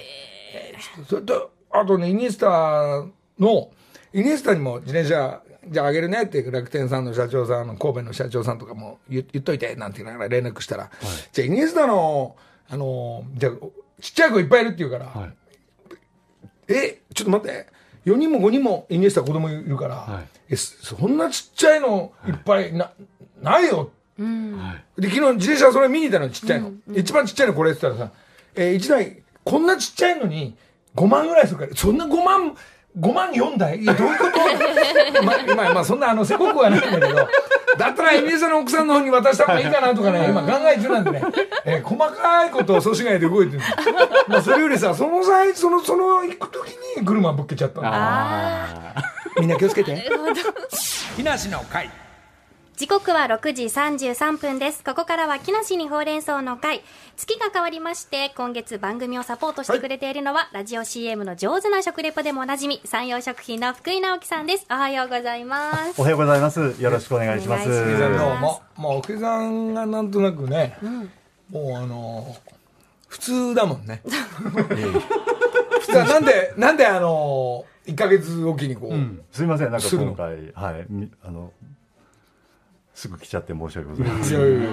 [0.54, 3.06] えーちょっとそれとあとねイニスタ
[3.39, 3.69] の
[4.13, 10.89] イニスタにも自転車じゃああげるねって楽天さんの社長さんの神戸の社長さんとかも言言っといてなんて言いながら連絡したら、
[11.34, 12.36] じゃあイニスタの
[12.69, 13.52] あのーじゃあ
[14.02, 15.34] ちっちゃい子いっぱいいるって言うから、はい。
[16.69, 17.67] えちょっと待って。
[18.06, 20.26] 4人も5人もイニエスタ子供いるから、はい。
[20.50, 22.91] えそそんなちっちゃいのいっぱいな,、
[23.41, 23.88] ないよはい
[24.97, 28.13] で昨日自転車それ見に行ったのちっちゃいの、一番ちっちゃいのこれって言ったらさ、
[28.56, 30.56] えー、1台こんなちっちゃいのに
[30.95, 32.56] 5万ぐらいするからそんな5万
[32.99, 33.80] 5万4台？
[33.80, 35.21] いやどういうこと？
[35.23, 37.27] まあまあまあそんなあのせこくはないんだけど
[37.77, 41.21] だったらエスタの奥さんの方に渡した方がいいかなとかね今考え中なんでね、
[41.65, 43.62] えー細かいことを阻止外で動いてる
[44.27, 47.88] まあそれよりさその際そのその行く時に車ぶっけちゃったの。
[47.93, 48.95] あ
[49.39, 50.10] みんな気をつけて。
[51.15, 51.91] 木梨の会
[52.78, 54.84] 時刻は6時33分です。
[54.84, 56.84] ここからは木梨にほうれん草の会。
[57.16, 64.68] 月が変わりまして、今月番組をサポートしてくれているのは、ラジオ CM の上手な食レポでもおなじみ、山陽食品の福井直樹さんです。
[64.70, 66.00] おはようございます。
[66.00, 66.76] おはようございます。
[66.80, 67.68] よろしくお願いします。
[67.68, 70.78] 福井どうももう福井さんがなんとなくね、
[71.50, 72.38] もうあの
[73.08, 81.52] 普通だもんね普通はなんでなんであの1か月おきにこう、すみません、なんか今回、はい、みあの、
[82.97, 84.39] すぐ来ちゃって申し訳ございません。
[84.39, 84.69] いやいやいや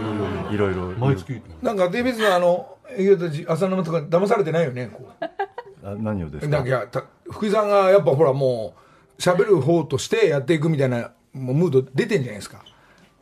[0.53, 0.83] いろいろ。
[0.99, 6.57] 毎月なんかデイビのあの営業とじ浅沼とか騙されてないよねこあ何をですうか？
[6.57, 8.75] なんかいやた福井さんがやっぱほらも
[9.19, 12.65] う喋る方としてやっていくみたいなもうムード出てんじゃないですか。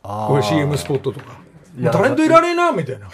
[0.03, 0.27] あー。
[0.29, 1.37] これ CM スポットとか。
[1.77, 3.07] いやタレントいられえなみたいな。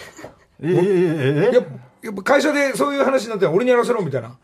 [0.62, 1.62] えええええいや
[2.02, 4.36] やっぱ会社でそういう話になって俺にやらせろみたいな。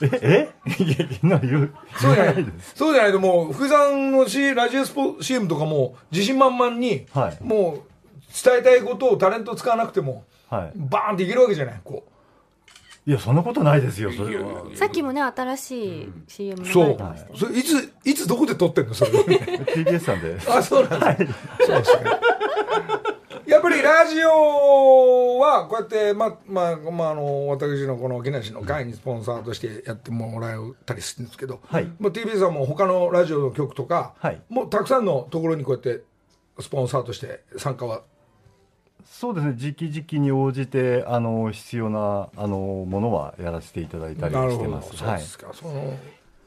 [0.00, 0.50] え？
[0.66, 0.82] え？
[0.82, 7.82] いやいや言うそうじゃないですそうじゃないともう、福井さんの C ラジオスポ CM とかも自信満々に、はいもう
[8.44, 11.80] 伝えたいことをタレント使わなくても、はいバーンっていけるわけじゃない。
[11.84, 16.64] こういやそんなことないですよそれはさっきもね、新しい CM う。
[16.66, 17.36] 流そうれてましたよ。。
[17.38, 19.10] それいつ、いつどこで撮ってんのそれ。
[19.12, 21.32] TBS さんであ、そうなんです、
[21.66, 22.04] そうですね。
[23.48, 31.90] やっぱりラジオはこうやって、まあまあまあ、あの私のこの木梨の会にスポンサーとしてやってもらったりするんですけど、はい。
[31.98, 34.42] まあ、TBS はもう他のラジオの局とか、はい。
[34.50, 36.04] もうたくさんのところにこうやって
[36.60, 38.02] スポンサーとして参加は？
[39.06, 39.54] そうですね。
[39.56, 44.64] 時期時期に応じてあの必要なあのものはやらせていただいたりなるほど。
[44.64, 44.98] してますはい。
[44.98, 45.96] そうですか、その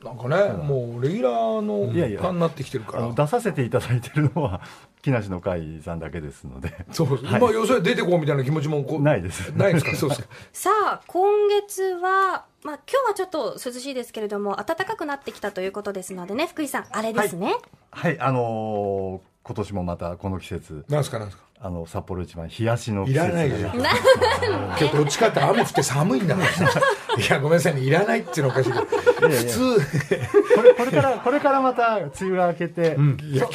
[0.04, 2.20] なんかね、もうレギュラーのいやいや。
[2.22, 3.12] 感になってきてるから。
[3.14, 4.62] 出させていただいてるのは
[5.04, 6.86] 木梨の会さんだけですので。
[6.92, 7.42] そうです、はい。
[7.42, 9.02] まあ要するに出てこうみたいな気持ちもこう。
[9.02, 9.50] ないです。
[9.56, 9.94] ないですか？
[9.98, 10.28] そうですか。
[10.54, 17.56] さあ、今月は、まあ今日はちょっと涼しいですけれども、暖かくなってきたということですのでね、福井さん、あれですね。
[17.92, 18.20] はい。
[18.20, 20.86] あのー今年もまたこの季節。
[20.88, 21.44] なんですかなんですか？
[21.64, 26.48] あの札幌一番冷やしの季い節らないでが今日どっちかって雨降って寒いんだから。
[26.50, 26.66] さ
[27.20, 27.82] いやごめんなさいね。
[27.82, 29.28] いらないっていうのおかしいけど。
[29.28, 29.52] いやいや。
[29.52, 29.80] 普通。
[30.56, 32.98] これこれからこれからまた梅雨が明けて、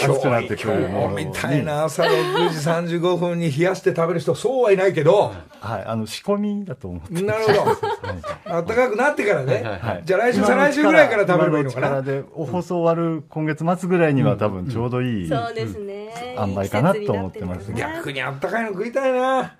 [0.05, 1.19] 暑くなってくるもの。
[1.19, 2.51] にみたいな朝6
[2.87, 5.33] 時35分に冷やして食べる人そうはいないけど。
[5.59, 8.63] はいあの仕込みだと思ってなるほど。
[8.63, 10.03] 暖かくなってからね、はい。
[10.05, 12.03] じゃあ来週再来週ぐらいから食べればいいのかな。
[12.03, 16.35] でお放送終わる今月末ぐらいには多分ちょうどいい、そうですね。
[16.39, 19.55] 塩梅かなと思ってます逆にあったかいの食いたいな。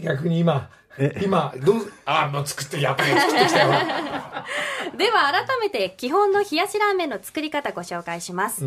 [0.00, 0.70] 逆に今。
[0.98, 1.20] え。
[1.22, 3.70] 今どうあもう作ってやっぱり作ってきたよ。
[4.96, 8.64] では改めて基本の冷やしラーメンの作り方ご紹介します、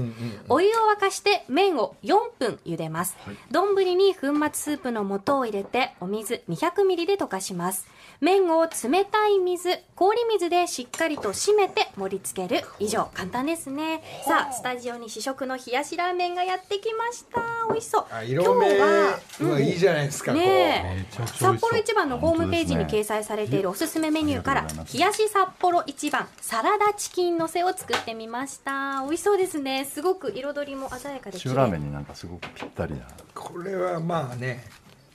[0.50, 3.18] お湯を沸かして麺を4分茹でます。
[3.52, 7.88] 丼、に粉末スープの素を入れてお水 200ml で溶かします
[8.24, 12.64] 麺を冷たい水氷水でしっかりと締めて盛り付ける。
[12.80, 14.02] 以上簡単ですね。
[14.26, 17.42] さあスタジオに試食の冷やしラーメンがやってきました。
[17.68, 18.06] 美味しそう。
[18.10, 29.02] あ色目今日はうわいいじゃないですか、ね札幌一番のホームページに掲載されているおすすめメニューからありがとうございます冷やし札幌一番サラダチキンのせを作ってみました。
[29.04, 29.84] 美味しそうですね。
[29.84, 33.02] すごく彩りも鮮やかで塩ラーメンになんかすごくぴったりな。
[33.36, 34.64] これはままあね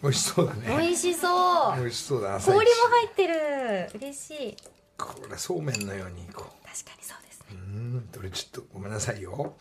[0.03, 0.61] 美味しそうだね。
[0.69, 1.81] 美味しそう。
[1.81, 3.91] 美味しそうだ氷も入ってる。
[3.95, 4.57] 嬉しい。
[4.97, 6.67] これそうめんのようにこう。
[6.67, 7.47] 確かにそうですね。
[7.51, 8.11] うん。
[8.11, 9.57] どれちょっとごめんなさいよ。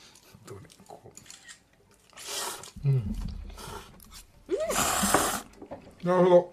[0.46, 1.12] どれこ
[2.86, 2.88] う。
[2.88, 3.16] うん、
[6.04, 6.52] なるほど。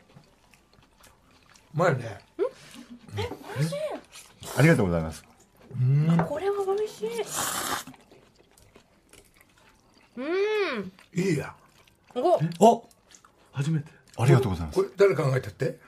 [1.74, 2.18] うまいね。
[4.56, 5.24] ありがとうございます。
[6.28, 7.08] これは美味しい。
[10.16, 10.22] う
[10.80, 10.92] ん。
[11.14, 11.54] いいや。
[12.14, 12.40] お。
[12.60, 12.88] お
[13.54, 13.86] 初めて。
[14.16, 14.76] ありがとうございます。
[14.76, 15.78] これ誰考えたって？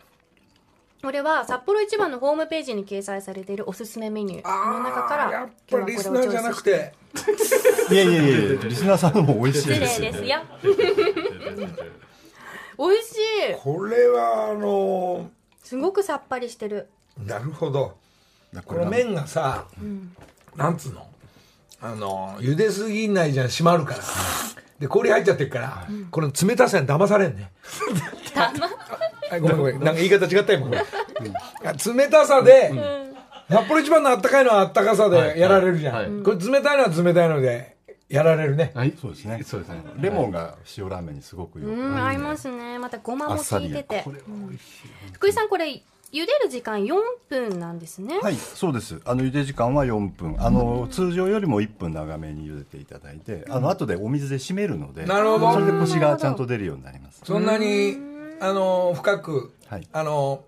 [1.03, 4.73] これは札幌一番のホームページに掲載されているおすすめメニュー。
[4.73, 6.95] の中からやっぱりリスナーじゃなくて。
[7.91, 8.17] いやいやい
[8.57, 10.01] やリスナーさんのも美味しい失です。
[10.03, 10.39] 礼ですよ。
[12.79, 13.13] 美味し
[13.53, 13.55] い。
[13.63, 15.31] これはあの
[15.63, 16.89] すごくさっぱりしてる。
[17.19, 17.97] なるほど。
[18.55, 19.67] ここの麺がさ、
[20.57, 21.07] なんつうの？
[21.81, 24.03] あの茹ですぎないじゃん閉まるから
[24.79, 27.51] で氷入っちゃってるから、この冷たさに騙されんね。
[29.31, 29.81] あごめんごめん。
[29.83, 30.67] なんか言い方違った今。
[30.67, 30.83] これ、
[31.95, 32.73] 冷たさで、
[33.49, 36.11] 札幌一番のあったかいのはあったかさでやられるじゃん、はい。
[36.11, 36.23] はい。
[36.23, 37.77] これ冷たいのは冷たいので
[38.09, 39.43] やられるね、はいそうですね。
[39.45, 39.83] そうですね。
[39.99, 42.79] レモンが塩ラーメンにすごくよくうん合いますね。
[42.79, 43.99] またごまも効いてて。
[43.99, 44.59] あっさうん
[45.13, 45.83] 福井さんこれ
[46.13, 46.95] 茹でる時間4
[47.29, 48.19] 分なんですね。
[48.21, 49.01] はいそうです。
[49.05, 50.37] あの茹で時間は4分。
[50.39, 55.53] あの通常よりも1分長めに茹でていただいてあの後でお水で締めるのでなるほど。
[55.53, 57.21] それでコシがちゃんと出るようになります。
[57.25, 57.97] そんなに
[58.41, 59.89] あの深く、はい。
[59.93, 60.45] あの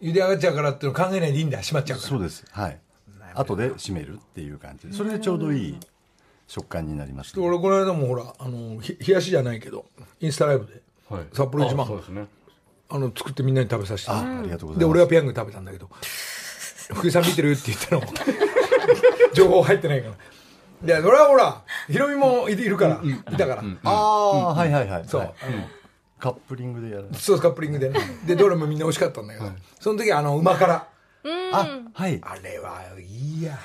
[0.00, 1.58] 茹で上がっちゃうからっていうの考えないでいいんだ。
[1.58, 2.08] 閉まっちゃうから。
[2.08, 2.44] そうです。
[2.50, 2.78] はい。
[3.34, 5.76] 後で締めるっていう感じでそれでちょうどいい
[6.46, 9.86] 食感になります俺この間もほらあのひ冷やしじゃないけど
[10.20, 11.24] インスタライブではい。
[11.32, 12.26] 札幌一番あそうですね
[12.94, 14.78] あの作ってみんなに食べさせてあありがとうございます。
[14.80, 15.88] で俺はペヤング食べたんだけど。
[16.94, 17.52] 福井さん見てる？
[17.52, 18.02] って言ったの。
[19.32, 20.96] 情報入ってないから。
[20.96, 25.04] でそれはほらヒロミもいるから、いたから、ああはいはいはい。
[25.06, 25.34] そう、はい。
[26.18, 27.08] カップリングでやる。
[27.14, 28.00] ソースカップリングでね。
[28.26, 29.50] でどれもみんな美味しかったんだけど、
[29.80, 30.86] その時あのうま辛
[31.52, 32.20] あはい。
[32.22, 33.58] あれはいいや。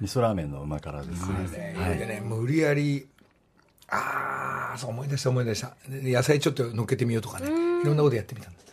[0.00, 1.74] 味噌ラーメンの旨辛ですね。
[1.78, 3.06] ね、でね無理やり
[3.88, 5.76] ああそう思い出した思い出した。
[5.88, 7.46] で野菜ちょっと乗っけてみようとかね。
[7.46, 7.50] い
[7.86, 8.63] ろんなことやってみたんです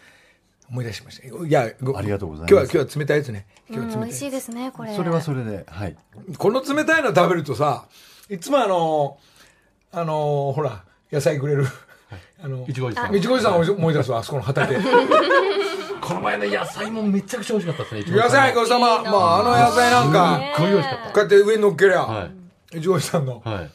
[0.71, 5.95] 思い出しましたいやごありがとうございます今日は今日は冷たいやつね今うん日は冷たい美味しいですねこれそれはそれではい
[6.37, 7.85] この冷たいの食べるとさ
[8.29, 9.17] いつもあの
[9.91, 11.67] あのほら野菜くれる
[12.43, 14.75] あのいちごおじさんいちごおじさんを思い出すわあそこの畑
[16.01, 18.17] この前の野菜もめちゃくちゃ美味しかったですね。
[18.17, 19.03] 野菜ごちそうさま。
[19.03, 22.25] まあ、あの野菜なんか、すっごい美味しかっこうやって上に乗っけりゃ、は
[22.73, 23.49] い一応さんの、た。
[23.51, 23.71] はい。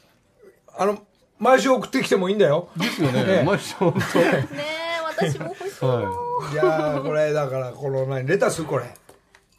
[0.76, 0.98] あの、
[1.38, 2.68] 毎週送ってきてもいいんだよ。
[2.76, 3.42] ですよねね。
[3.44, 5.88] 毎週本ねえ私も欲しい当。
[5.88, 6.25] はい。
[6.52, 8.84] いやー、これ、だから、この何、レタスこれ。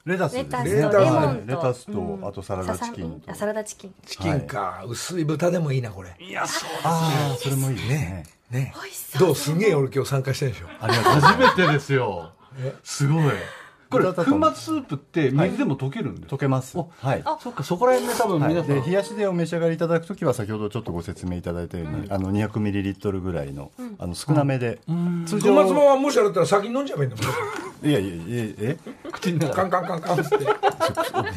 [0.06, 6.16] レタスですねレタスとレモンとレタスと、あとサラダチキンとあサラダチキンチキンか、薄い豚でもいいな、これ。
[6.18, 8.74] いや、そうああそれもいいですねね。
[9.20, 10.68] どうすんげえ俺今日参加してるでしょ。
[10.80, 12.32] ありがとう初めてですよ。
[12.84, 13.24] すごい。
[13.90, 16.36] これ、粉末スープって水でも溶けるんですか？
[16.36, 16.78] 溶けます。
[16.78, 17.24] はい。
[17.42, 18.82] そっか、そこら辺で多分はい、皆さん。
[18.82, 24.80] で冷やしでお召し上がりいただくときは先ほどちょっとご説明いただいたように、あの200ミリリットルぐらいの,、あの少なめで、
[25.26, 27.32] 通小松もはもしあれだったら先に飲んじゃえばいいんだも
[27.86, 27.90] ん。
[27.90, 28.24] いやいやいや
[28.60, 28.78] え
[29.12, 30.36] 口の中カンカンカンカンって。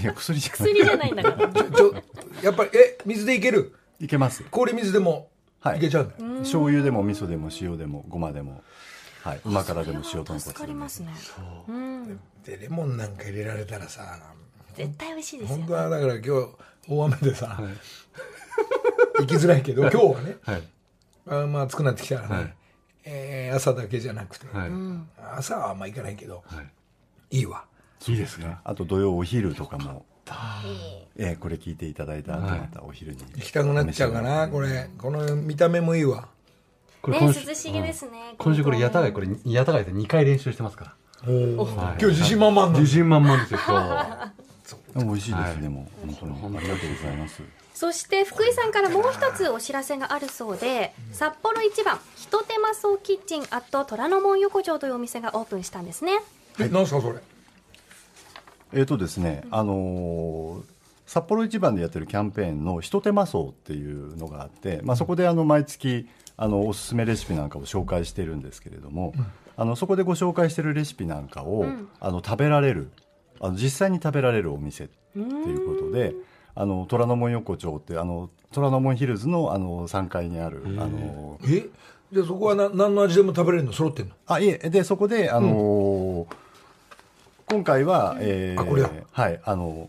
[0.03, 0.75] いや薬じゃない。
[0.75, 1.49] 薬じゃないんだから。
[1.49, 1.95] ちょ、
[2.43, 3.75] やっぱり、え、水でいける？
[4.01, 4.43] いけます。
[4.51, 5.29] 氷水でも
[5.61, 5.79] はい。
[5.79, 6.39] いけちゃうんだよ。
[6.41, 8.63] 醤油でも味噌でも塩でもごまでも
[9.23, 11.13] はいうま辛でも塩豚助か骨でもりますね
[11.69, 14.19] うんで、レモンなんか入れられたらさ、
[14.75, 16.31] 絶対美味しいですよ本当はだから今日、
[16.89, 17.61] 大雨でさ、
[19.21, 20.63] 行きづらいけど、今日はね、はい。
[21.27, 22.55] あまあ暑くなってきたらね、はい
[23.05, 24.71] えー朝だけじゃなくて、はい。
[25.37, 26.63] 朝はあんま行かないけど、は
[27.31, 27.39] い。
[27.39, 27.65] いいわ。
[28.07, 28.57] いいですね。
[28.65, 30.07] あと土曜お昼とかも
[31.17, 34.89] えーこれ聞いていただいた後またお昼に行きたくなっちゃうかな、これ。
[34.97, 36.29] この見た目もいいわ。
[37.03, 40.95] こね今週涼しげですね今週これ、やたがい、これ、やたがいで2回練習してますから。
[41.27, 44.33] 今日自信満々自信満々ですよ、今
[44.95, 45.05] 日。
[45.05, 46.59] 美味しいですね、もう本当に。
[46.59, 47.43] ありがとうございます。
[47.75, 56.13] そして福井さんからもう一つお知らせがあるそうで札幌一番ひと手間そうキッチンアット虎ノ門横丁というお店がオープンしたんですね。
[56.59, 57.19] え、なんすかそれ？
[58.75, 60.63] えーとですね、あのー
[61.07, 66.09] 札幌一番でやってるキャンペーンの「ひと手間荘」っていうのがあって、まあ、そこであの毎月
[66.43, 69.13] あのおすすめレシピなんかを紹介してるんですけれども、
[69.57, 71.67] あのそこでご紹介してるレシピなんかを、
[72.01, 72.91] あの食べられる
[73.41, 76.15] あの実際に食べられるお店っていうことで。
[76.53, 81.69] あの虎ノ門横丁ってあの虎ノ門ヒルズのあの3階にあるあのえ？
[82.13, 83.73] じゃあそこはな何の味でも食べれるの？
[83.73, 84.15] 揃ってんの？
[84.27, 84.59] あいえ。
[84.59, 86.27] でそこであのー
[87.49, 89.89] 今回は、えーあこれだはいあの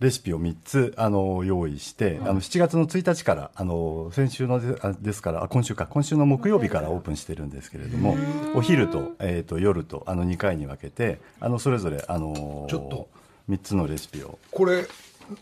[0.00, 8.16] レシピを3つあの用意して、あの7月の1日からあの先週のであですからあ今週か今週の木曜日からオープンしてるんですけれども
[8.54, 13.08] お昼と,、えー、と夜とあの2回に分けてあのそれぞれあのーちょっと。
[13.48, 14.40] 3つのレシピを。
[14.50, 14.86] これ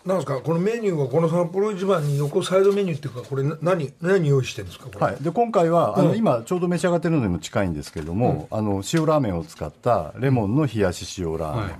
[0.04, 0.40] なんですか？
[0.40, 4.86] このメニューはこの札幌一番に横サイドメニューっていうかこれな何何用意してるんですか？
[4.86, 6.08] これ、はい、で今回は、あうん。
[6.08, 11.74] の今ちょうど召し上がってるのにも近いんですけれども、あの塩ラーメンを使ったレモンの冷やし塩ラーメン、はい。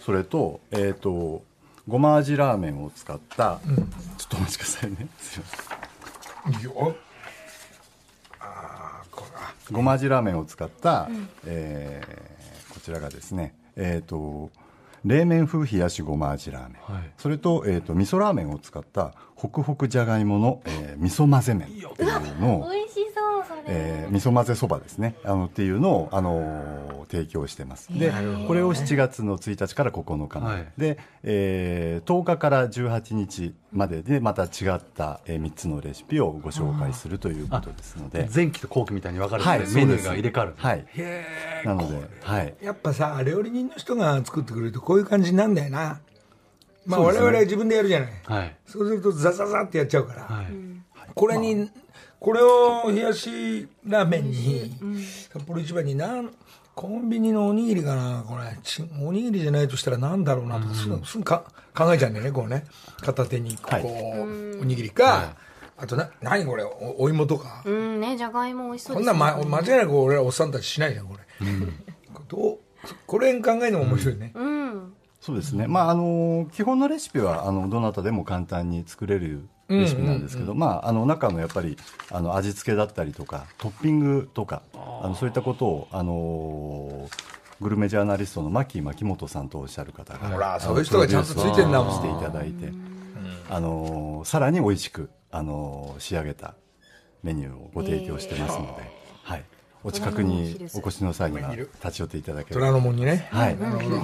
[0.00, 1.42] それと,、えー、と
[1.88, 3.60] ごま味ラーメンを使った、
[4.18, 5.08] ちょっとお待ちくださいね。
[5.18, 5.46] すいま
[6.52, 6.60] せん。
[6.60, 6.94] いいよ。
[8.40, 9.02] あ
[9.72, 11.08] ごま味ラーメンを使った、
[11.46, 14.50] えーこちらがですねえっ、と
[15.04, 17.10] 冷麺風冷やしごま味ラーメン、はい。
[17.18, 25.14] それと,、えー、と味噌ラーメンを使ったホクホクじゃがいもの、えー味噌混ぜ麺っていうのを 美味しそうそれ、えー味噌混ぜそばですね。
[25.24, 27.88] あのっていうのを、あのー提供してます。
[27.98, 28.12] で
[28.46, 30.66] これを7月の1日から9日まで、はい。
[30.76, 34.46] で、えー10日から18日まででまた違
[34.76, 38.28] った、え3つのレシピをご紹介するということですので。
[38.34, 40.54] 前期と後期みたいに分かれて、はいメニューが入れ替わる。
[40.56, 40.84] はい。
[41.64, 46.00] なので、はい、やっぱさ料理人の人が作ってくれるとこういう感じになんだよな
[46.88, 47.18] まあね。
[47.18, 48.10] 々は自分でやるじゃない。
[48.24, 48.56] はい。
[48.66, 50.46] そうするとザザザってやっちゃうから、はい。
[51.14, 51.70] これに、
[52.18, 54.72] これを冷やしラーメンに、
[55.32, 56.30] 札幌一番になん
[56.74, 58.24] コンビニのおにぎりかな。
[58.26, 61.44] これちおにぎりじゃないとしたらなんだろうなとか、すぐすぐか
[61.76, 62.64] 考えちゃうんだよねこうね。
[63.02, 63.84] 片手にこう、はい。
[64.60, 65.36] おにぎりか、
[65.76, 71.20] あとな何これおお芋とか、うんねじゃがいも美味しそうこんですなん、ま、間違いなく俺らおっさんたちしないじゃんこれ、
[72.28, 72.58] どう
[73.06, 81.76] これ考えるのも面白いね、うんそうですね、まああの基本のレシピはあのどなたでも簡単に作れるレシピなんですけど、まあ、あの中のやっぱり
[82.10, 87.10] あの味付けだったりとかトッピングとかあのそういったことを、あの
[87.60, 92.72] グルメジャーナリストの牧牧本さんとおっしゃる方がほらそういう人がちゃんとついてんだもんプロデュースをしていただいて、
[93.50, 96.54] あのさらに美味しく、あの仕上げた
[97.22, 98.82] メニューをご提供してますので、
[99.24, 99.44] はい、
[99.88, 102.66] お近くにお越しの際には立ち寄っていただければ。
[102.66, 103.58] 虎ノ門にね、はい、よ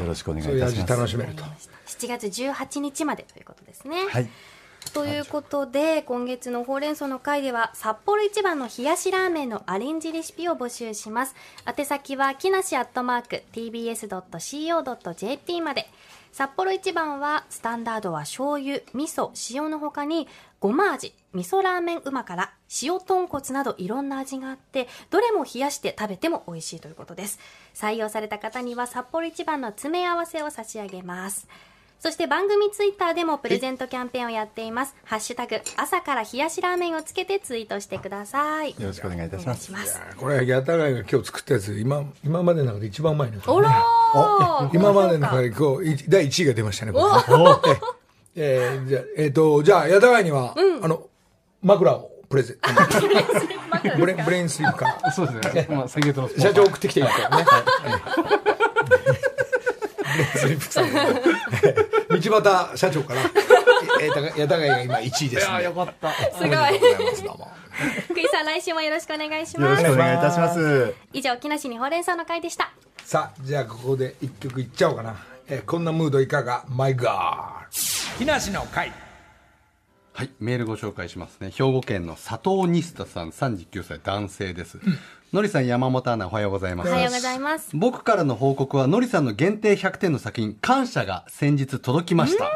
[0.06, 1.10] ろしくお願いそういう味いたします。
[1.10, 1.44] 楽しめると。
[1.44, 4.06] 7月18日までということですね。
[4.08, 4.28] はい。
[4.92, 11.34] ということで今月のほうれん草の会では札幌一番の冷やしラーメンのアレンジレシピを募集します。
[11.66, 15.88] 宛先は木梨アットマーク tbs.co.jp まで
[16.34, 20.26] 札幌一番はスタンダードは醤油味噌塩の他に
[20.58, 27.38] ごま味味噌ラーメンうまから塩豚骨などいろんな味があってどれも冷やして食べても美味しいということです。
[27.72, 31.46] 採用された方には札幌一番の詰め合わせを差し上げます。
[32.00, 34.94] そして番組ツイッターでもプレゼントキャンペーンをやっています。
[35.04, 38.70] ハッシュタグ、朝から冷やしラーメンをつけてツイートしてください。
[38.72, 39.98] よろしくお願いいたしますます。
[40.18, 43.38] これ、やたがいが今日作ったやつ、今、今までの中で一番うまいね。
[43.46, 47.80] おらー今までの中で今日、い第1位が出ましたね、これね
[48.36, 51.08] え えーじゃあ、えっ、と、じゃあ、やたがいには、あの、
[51.62, 52.70] 枕をプレゼント。
[53.96, 55.12] ブレブレインスリープから。
[55.12, 55.66] そうですね。
[55.70, 57.46] まあ、先月のスポンサー社長送ってきていいからね。
[58.88, 59.33] ブレイン
[60.36, 60.92] スリープさん。
[62.20, 63.20] 道端社長から、
[64.00, 65.62] えー、やたがいが今1位です、ね。
[65.64, 66.12] よかった。
[66.12, 66.48] すごい。
[66.48, 67.48] おめでとうございます、どうも。
[68.08, 69.82] 福井さん、来週もよろしくお願いしよます。
[69.82, 72.70] ろしくお願いいたします以上、木梨にほうれん草の会でした。
[73.04, 75.16] さあ、じゃあここで一曲いっちゃおうかな。
[75.48, 77.06] えーこんなムードいかが ?My God。
[78.18, 78.92] 木梨の会。
[80.12, 81.50] はい、メールご紹介しますね。
[81.50, 84.78] 兵庫県の佐藤ニスタさん、39歳男性です。
[85.34, 86.90] のりさん、山本アナ、おはようございます。
[86.90, 87.70] おはようございます。
[87.74, 92.48] 僕からの報告は、のりさんの限定100点の作品、感謝が先日届きました。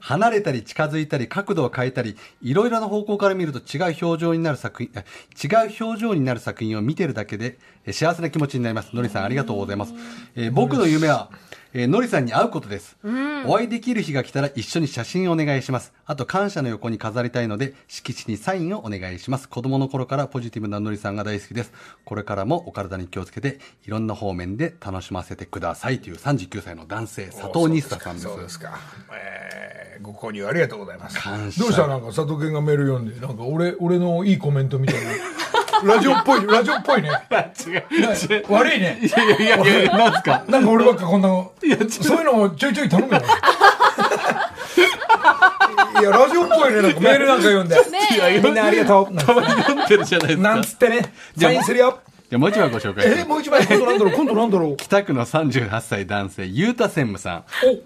[0.00, 5.04] 離れたり近づいたり、角度を変えたり、いろいろな方向から見ると違う表情になる作品、え
[5.36, 8.96] 違う表情になる作品を見てるだけで、え幸せな気持ちになります。
[8.96, 9.92] のりさん、ありがとうございます。
[10.34, 11.28] えー僕の夢は、
[11.76, 12.96] えーのりさんに会うことです、
[13.46, 15.92] お会いできる日が来たら一緒に写真をお願いします。
[16.06, 19.48] あと感謝の横に飾りたいので、色紙にサインをお願いします。
[19.48, 21.72] 子供の頃からポジティブなのりさんが大好きです。
[22.04, 28.26] これからもお体に気をつけて、いろんな方面で楽しませてくださいという39歳の男性、佐藤ニスタさんです。
[28.28, 28.78] そうですか。
[29.12, 31.16] えーご購入ありがとうございます。
[31.18, 31.86] 感謝どうした？
[31.86, 35.10] なんか佐藤健がメール読んで、なんか俺、俺のいいコメントみたいな。
[35.82, 37.10] ラジオっぽい、ラジオっぽいね。
[37.10, 37.84] 違う。
[38.48, 38.98] 悪いね。
[39.02, 40.44] いやいやいやいや、なんすか？
[40.48, 43.22] なんか俺ばっかこんな、そういうのをちょいちょい頼むよ。
[46.00, 46.82] いや、ラジオっぽいね。
[46.82, 47.76] なんかメールなんか読んで。
[48.42, 49.16] みんなありがとう。
[49.16, 50.48] たまに読んでるじゃないですか。
[50.54, 51.12] なんつってね。
[51.38, 52.00] サインするよ。
[52.34, 54.76] じゃあもう一枚ご紹介しますえ、もう一枚、今度なんだろう、 今度なんだろう。
[54.76, 57.44] 北区の38歳男性、ゆうた専務さん。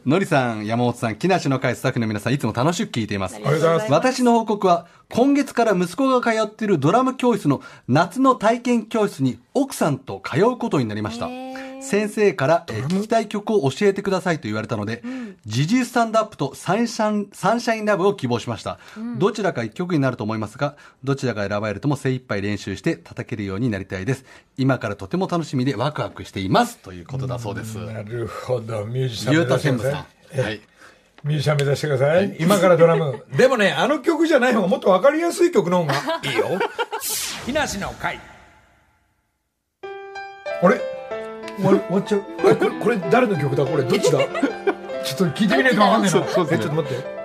[0.09, 3.36] のりさん、山本さん、木梨の会スタッフの皆さん、いつも楽しく聞いています。
[3.36, 3.92] ありがとうございます。
[3.92, 11.28] 私の報告は、今月から息子が通っているドラム教室の夏の体験教室に奥さんと通うことになりましたへ。
[11.30, 11.47] ー
[11.81, 15.03] 先生から、えー聞きたい曲を教えてくださいと言われたので、
[15.47, 18.79] ジジイスタンドアップとサンシャンサンシャインラブを希望しました。
[19.18, 24.24] どちらか一曲になると思いますが、どちらが選ばれるとも精一杯練習して叩けるようになりたいです。
[24.57, 26.79] 今からとても楽しみでワクワクしています。
[26.79, 27.76] ということだそうです。
[27.79, 30.43] なるほど、ミュージシャンゆ目うた専務指してください。。
[30.43, 30.61] さんはい。
[31.24, 32.37] ミュージシャン目指してください。
[32.41, 33.24] 今からドラム。
[33.37, 36.47] でもね、あの曲じゃない方がもっとわかりやすい曲の方がいいよ。
[37.47, 38.20] 木梨の会。
[40.62, 40.97] あれ？
[41.61, 42.22] 終わっちゃう。
[42.40, 46.26] これ、これ誰の曲だこれ、どっちだちょっと聞いてみないとわかんないな。
[46.28, 47.18] そうですねえ、ちょっと待って。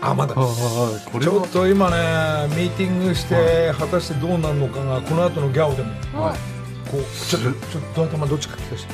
[0.00, 0.34] あ、まだ。
[0.34, 0.42] こ
[1.14, 1.96] れちょっと今ね、
[2.54, 5.90] ミーティングして、果たしてどうなるのかが、この後のギャオでも。
[6.22, 6.38] はい。
[6.90, 8.92] こう、ちょっと、ちょっと頭どっちか聞かせて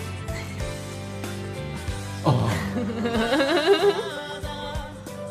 [2.24, 2.50] ああ。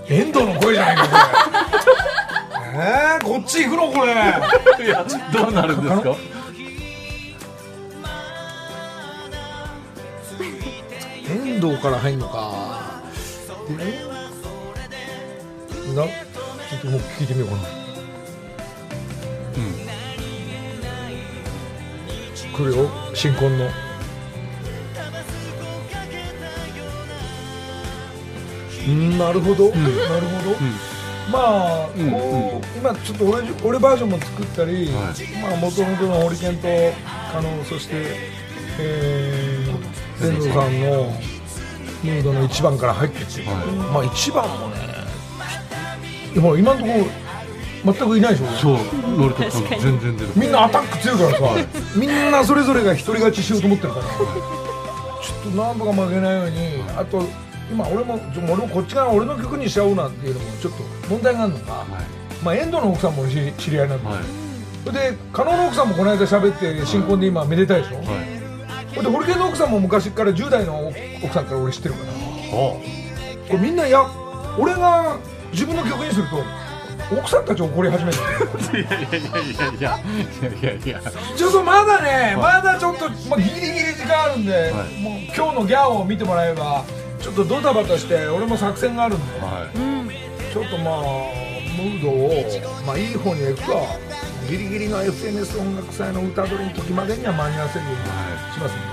[0.10, 1.20] 遠藤の声じゃないか、これ。
[2.72, 4.14] えー、こっち行くのこれ。
[4.86, 6.16] いや、どうなるんですか
[11.60, 13.02] 遠藤から入んのか。
[13.82, 14.06] え
[15.94, 17.62] な、ちょっともう聞いてみようかな。
[22.56, 23.66] 来るよ、新婚の。
[28.88, 30.56] うんなるほど、なるほど、
[31.30, 36.68] まあ、んこう、今ちょっと俺俺バージョンも作ったり、はまあ元々のホリケンと
[37.34, 37.96] 加納そして、
[38.80, 41.39] えー、天童さんの
[42.04, 44.90] ムードの1番から入ってって、まあ1番もね
[46.40, 47.06] ほら今のところ
[47.94, 48.78] 全くいないでしょそう、
[49.18, 50.30] ノリトさん全然出る。
[50.36, 57.24] みんなアタック強いからさ、みんなそれぞれが一人勝ちしようと思ってるから、ちょっとなんとか負けないように、あと、
[57.72, 61.86] 今、俺も、俺もこっち側、俺の曲にしちゃおうなんていうのも、ちょっと問題があるのか、
[62.44, 64.20] まあ、遠藤の奥さんも知り合いなんだ、はい。
[64.86, 68.39] それで、加納の奥さんもこの間喋って、新婚で今、めでたいでしょ、はい。
[68.96, 70.92] ほんでホリケンの奥さんも昔から10代の
[71.24, 72.12] 奥さんから俺知ってるから。
[72.52, 72.82] こ
[73.54, 74.06] れみんないや
[74.58, 75.18] 俺が
[75.52, 76.44] 自分の曲にすると
[77.12, 78.22] 奥さんたち怒り始めてい
[78.84, 79.24] やいやいやい
[79.58, 80.00] やいや。
[80.62, 81.02] いやいや
[81.36, 86.84] ちょっとまだね、まだちょっと、まあ、ギリギリ時間あるんで、はい、もう今日のギャオを見てもらえば
[87.20, 91.00] ちょっとドタバタして俺も作戦があるんで、はい、ちょっとまあ
[91.78, 92.32] ムードを、
[92.86, 94.09] まあ、いい方にいくか。
[94.50, 98.00] ギリギリの FNS 音楽祭の歌取りの時までには間に合わせるように
[98.54, 98.84] しますんで、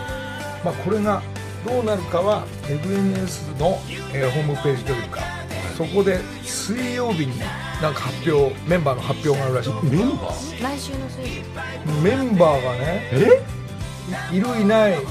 [0.64, 1.22] まあ、これが
[1.66, 3.78] どうなるかは FNS の、
[4.12, 5.20] えーホームページというか
[5.76, 7.38] そこで水曜日に
[7.82, 9.72] なんか発表メンバーの発表があるらしい。
[9.84, 10.62] メンバー？
[10.62, 11.44] 来週の水曜
[12.02, 13.42] メンバーがねえ
[14.32, 15.10] いるいないも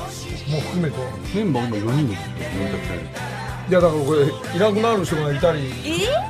[0.61, 0.97] 含めて。
[1.35, 2.25] メンバー今4人ですよ
[3.67, 4.21] いやだからこれ
[4.55, 5.71] いなくなる人がいたり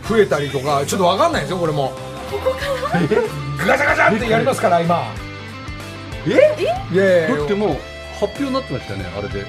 [0.07, 1.91] 増えたりとかちょっと分かんないですよこれも
[3.65, 5.13] ガチャガチャってやりますから今。
[6.27, 6.29] え？
[6.29, 7.69] いやいやだってもう
[8.19, 9.45] 発表になってましたよねあれで。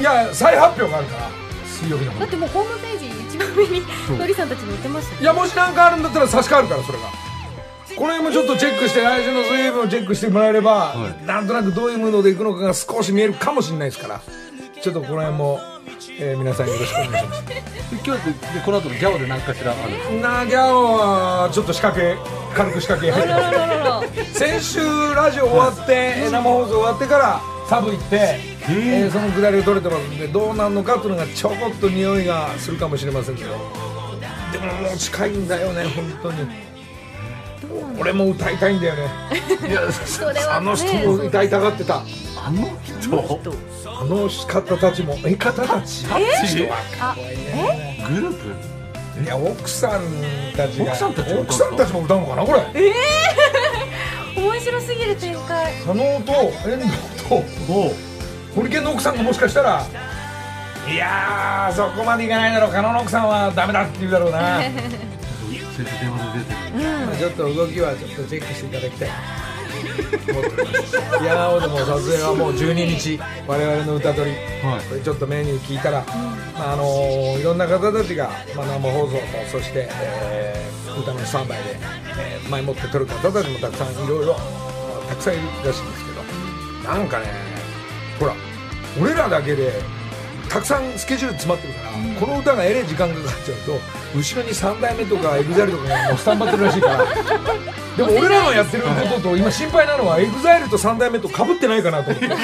[0.00, 1.30] いや再発表があるから
[1.66, 3.82] 水曜日の方だってもうホームページ一番上に
[4.18, 7.04] のりさんたち載ってますよいやもし何かあるんだったら差し替わるからそれが。
[7.96, 11.26] この辺もちょっとチェックして来週の水曜日もチェックしてもらえれば、はい。
[11.26, 14.22] なんとなくどういうムードでいくのかが少し見えるかもしれないですから。
[14.80, 15.60] ちょっとこの辺も、
[16.18, 17.44] えー皆さんよろしくお願いします
[17.92, 18.20] 今日
[18.64, 22.16] この後のギャオで何かしらあるなギャオはちょっと仕掛け
[22.54, 24.38] 軽く仕掛け入ってます。
[24.38, 24.78] 先週
[25.14, 28.38] ラジオ終わって、えー生放送終わってからサブ行って、
[28.68, 33.50] えーそのくだりを取れてますんでどうなんのかというのがちょこっと匂いがするかもしれませんけど。
[34.52, 36.48] でももう近いんだよね本当に。
[38.00, 39.02] 俺も歌いたいんだよね。
[39.68, 42.02] い やそれはあの人も歌いたがってた
[42.50, 42.68] あの
[43.00, 43.16] 人？
[43.86, 46.04] あの方たちもえ方たち？
[46.04, 46.10] 人
[46.68, 47.16] はあ
[48.08, 48.34] グルー
[49.14, 49.22] プ？
[49.22, 50.02] いや奥さん
[50.56, 52.60] たちが奥さんたちが歌う奥さんたちも歌うのかなこれ？
[54.42, 55.72] 面白すぎる展開。
[55.74, 56.32] 佐野と
[56.68, 56.90] 遠藤
[57.28, 57.34] と
[57.72, 57.92] お
[58.54, 59.86] ホリケンの奥さんがもしかしたら
[60.90, 62.72] いやーそこまでいかないだろう。
[62.72, 64.60] 加納の奥さんはダメだって言うだろうな。
[67.18, 69.08] ちょっと動きはちょっとチェックしていただきたい
[71.20, 74.36] いやーでも撮影はもう12日我々の歌取り。
[74.66, 74.84] はい。
[74.88, 76.04] これちょっとメニュー聞いたら、
[76.54, 79.20] まああのーいろんな方たちが、まあ、生放送と
[79.50, 80.70] そして、えー
[81.00, 81.76] 歌のスタンバイで、
[82.18, 86.20] えー前もって撮る方たちもたくさんいろいろまあたくさんいるらしいんですけど。
[86.94, 87.26] なんかね
[88.18, 88.34] ほら
[89.00, 89.72] 俺らだけで
[90.50, 91.90] たくさんスケジュール詰まってるから、
[92.20, 97.04] この歌がえれい時間がかかっちゃうと後ろに3代目とか EXILE とかがもうスタンバってるらしいから。
[97.96, 102.38] でも俺らのやってることと今心配なのは EXILE と3代目とかぶってないかなと思って絶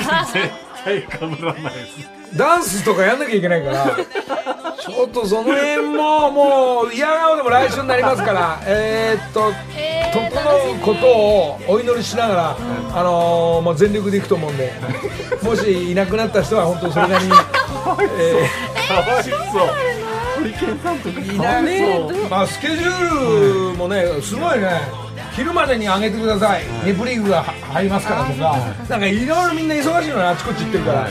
[0.84, 2.36] 対かぶらないです。
[2.36, 3.86] ダンスとかやんなきゃいけないから。
[4.78, 8.60] ちょっとその辺ももう嫌顔でも来週になりますから。
[8.66, 12.56] えーっとえ整うことをお祈りしながら、
[12.94, 14.72] あのーもう全力でいくと思うんで。
[15.42, 17.32] もしいなくなった人は本当それなりに、
[18.10, 18.48] え
[18.88, 19.34] かわいそう。
[20.38, 24.68] ホリケンさんとかーいなねまあ、スケジュールもねすごいね。
[25.32, 28.56] 昼までに上げてください、ネプリーグが入りますからとか、
[28.88, 31.08] なんかいろいろみんな忙しいのねあちこち行ってるから、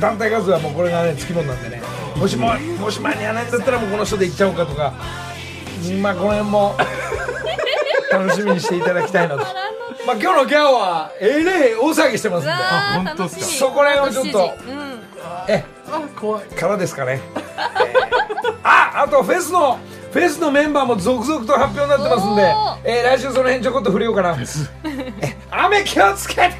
[0.00, 1.82] 団体活動はもうこれがねつきものなんでね。
[2.16, 4.92] もしももし間に合わないんだったらもうこの人で行っちゃおうかとか。
[6.02, 6.76] まあこの辺も
[8.10, 9.40] 楽しみにしていただきたいなと。
[10.06, 12.50] まあ今日のギャオはえれい大騒ぎしてますんで。
[12.50, 15.00] わあー本当っすかそこら辺をちょっとあ7時うん。
[15.48, 16.44] えあ怖い。
[16.46, 17.42] からですかね、えー。
[18.62, 19.78] ああとフェスの
[20.12, 24.36] フェスのメンバーも続々と発表になってますんでえー来週その辺ちょこっと触れようかな。
[25.20, 26.52] え雨気をつけて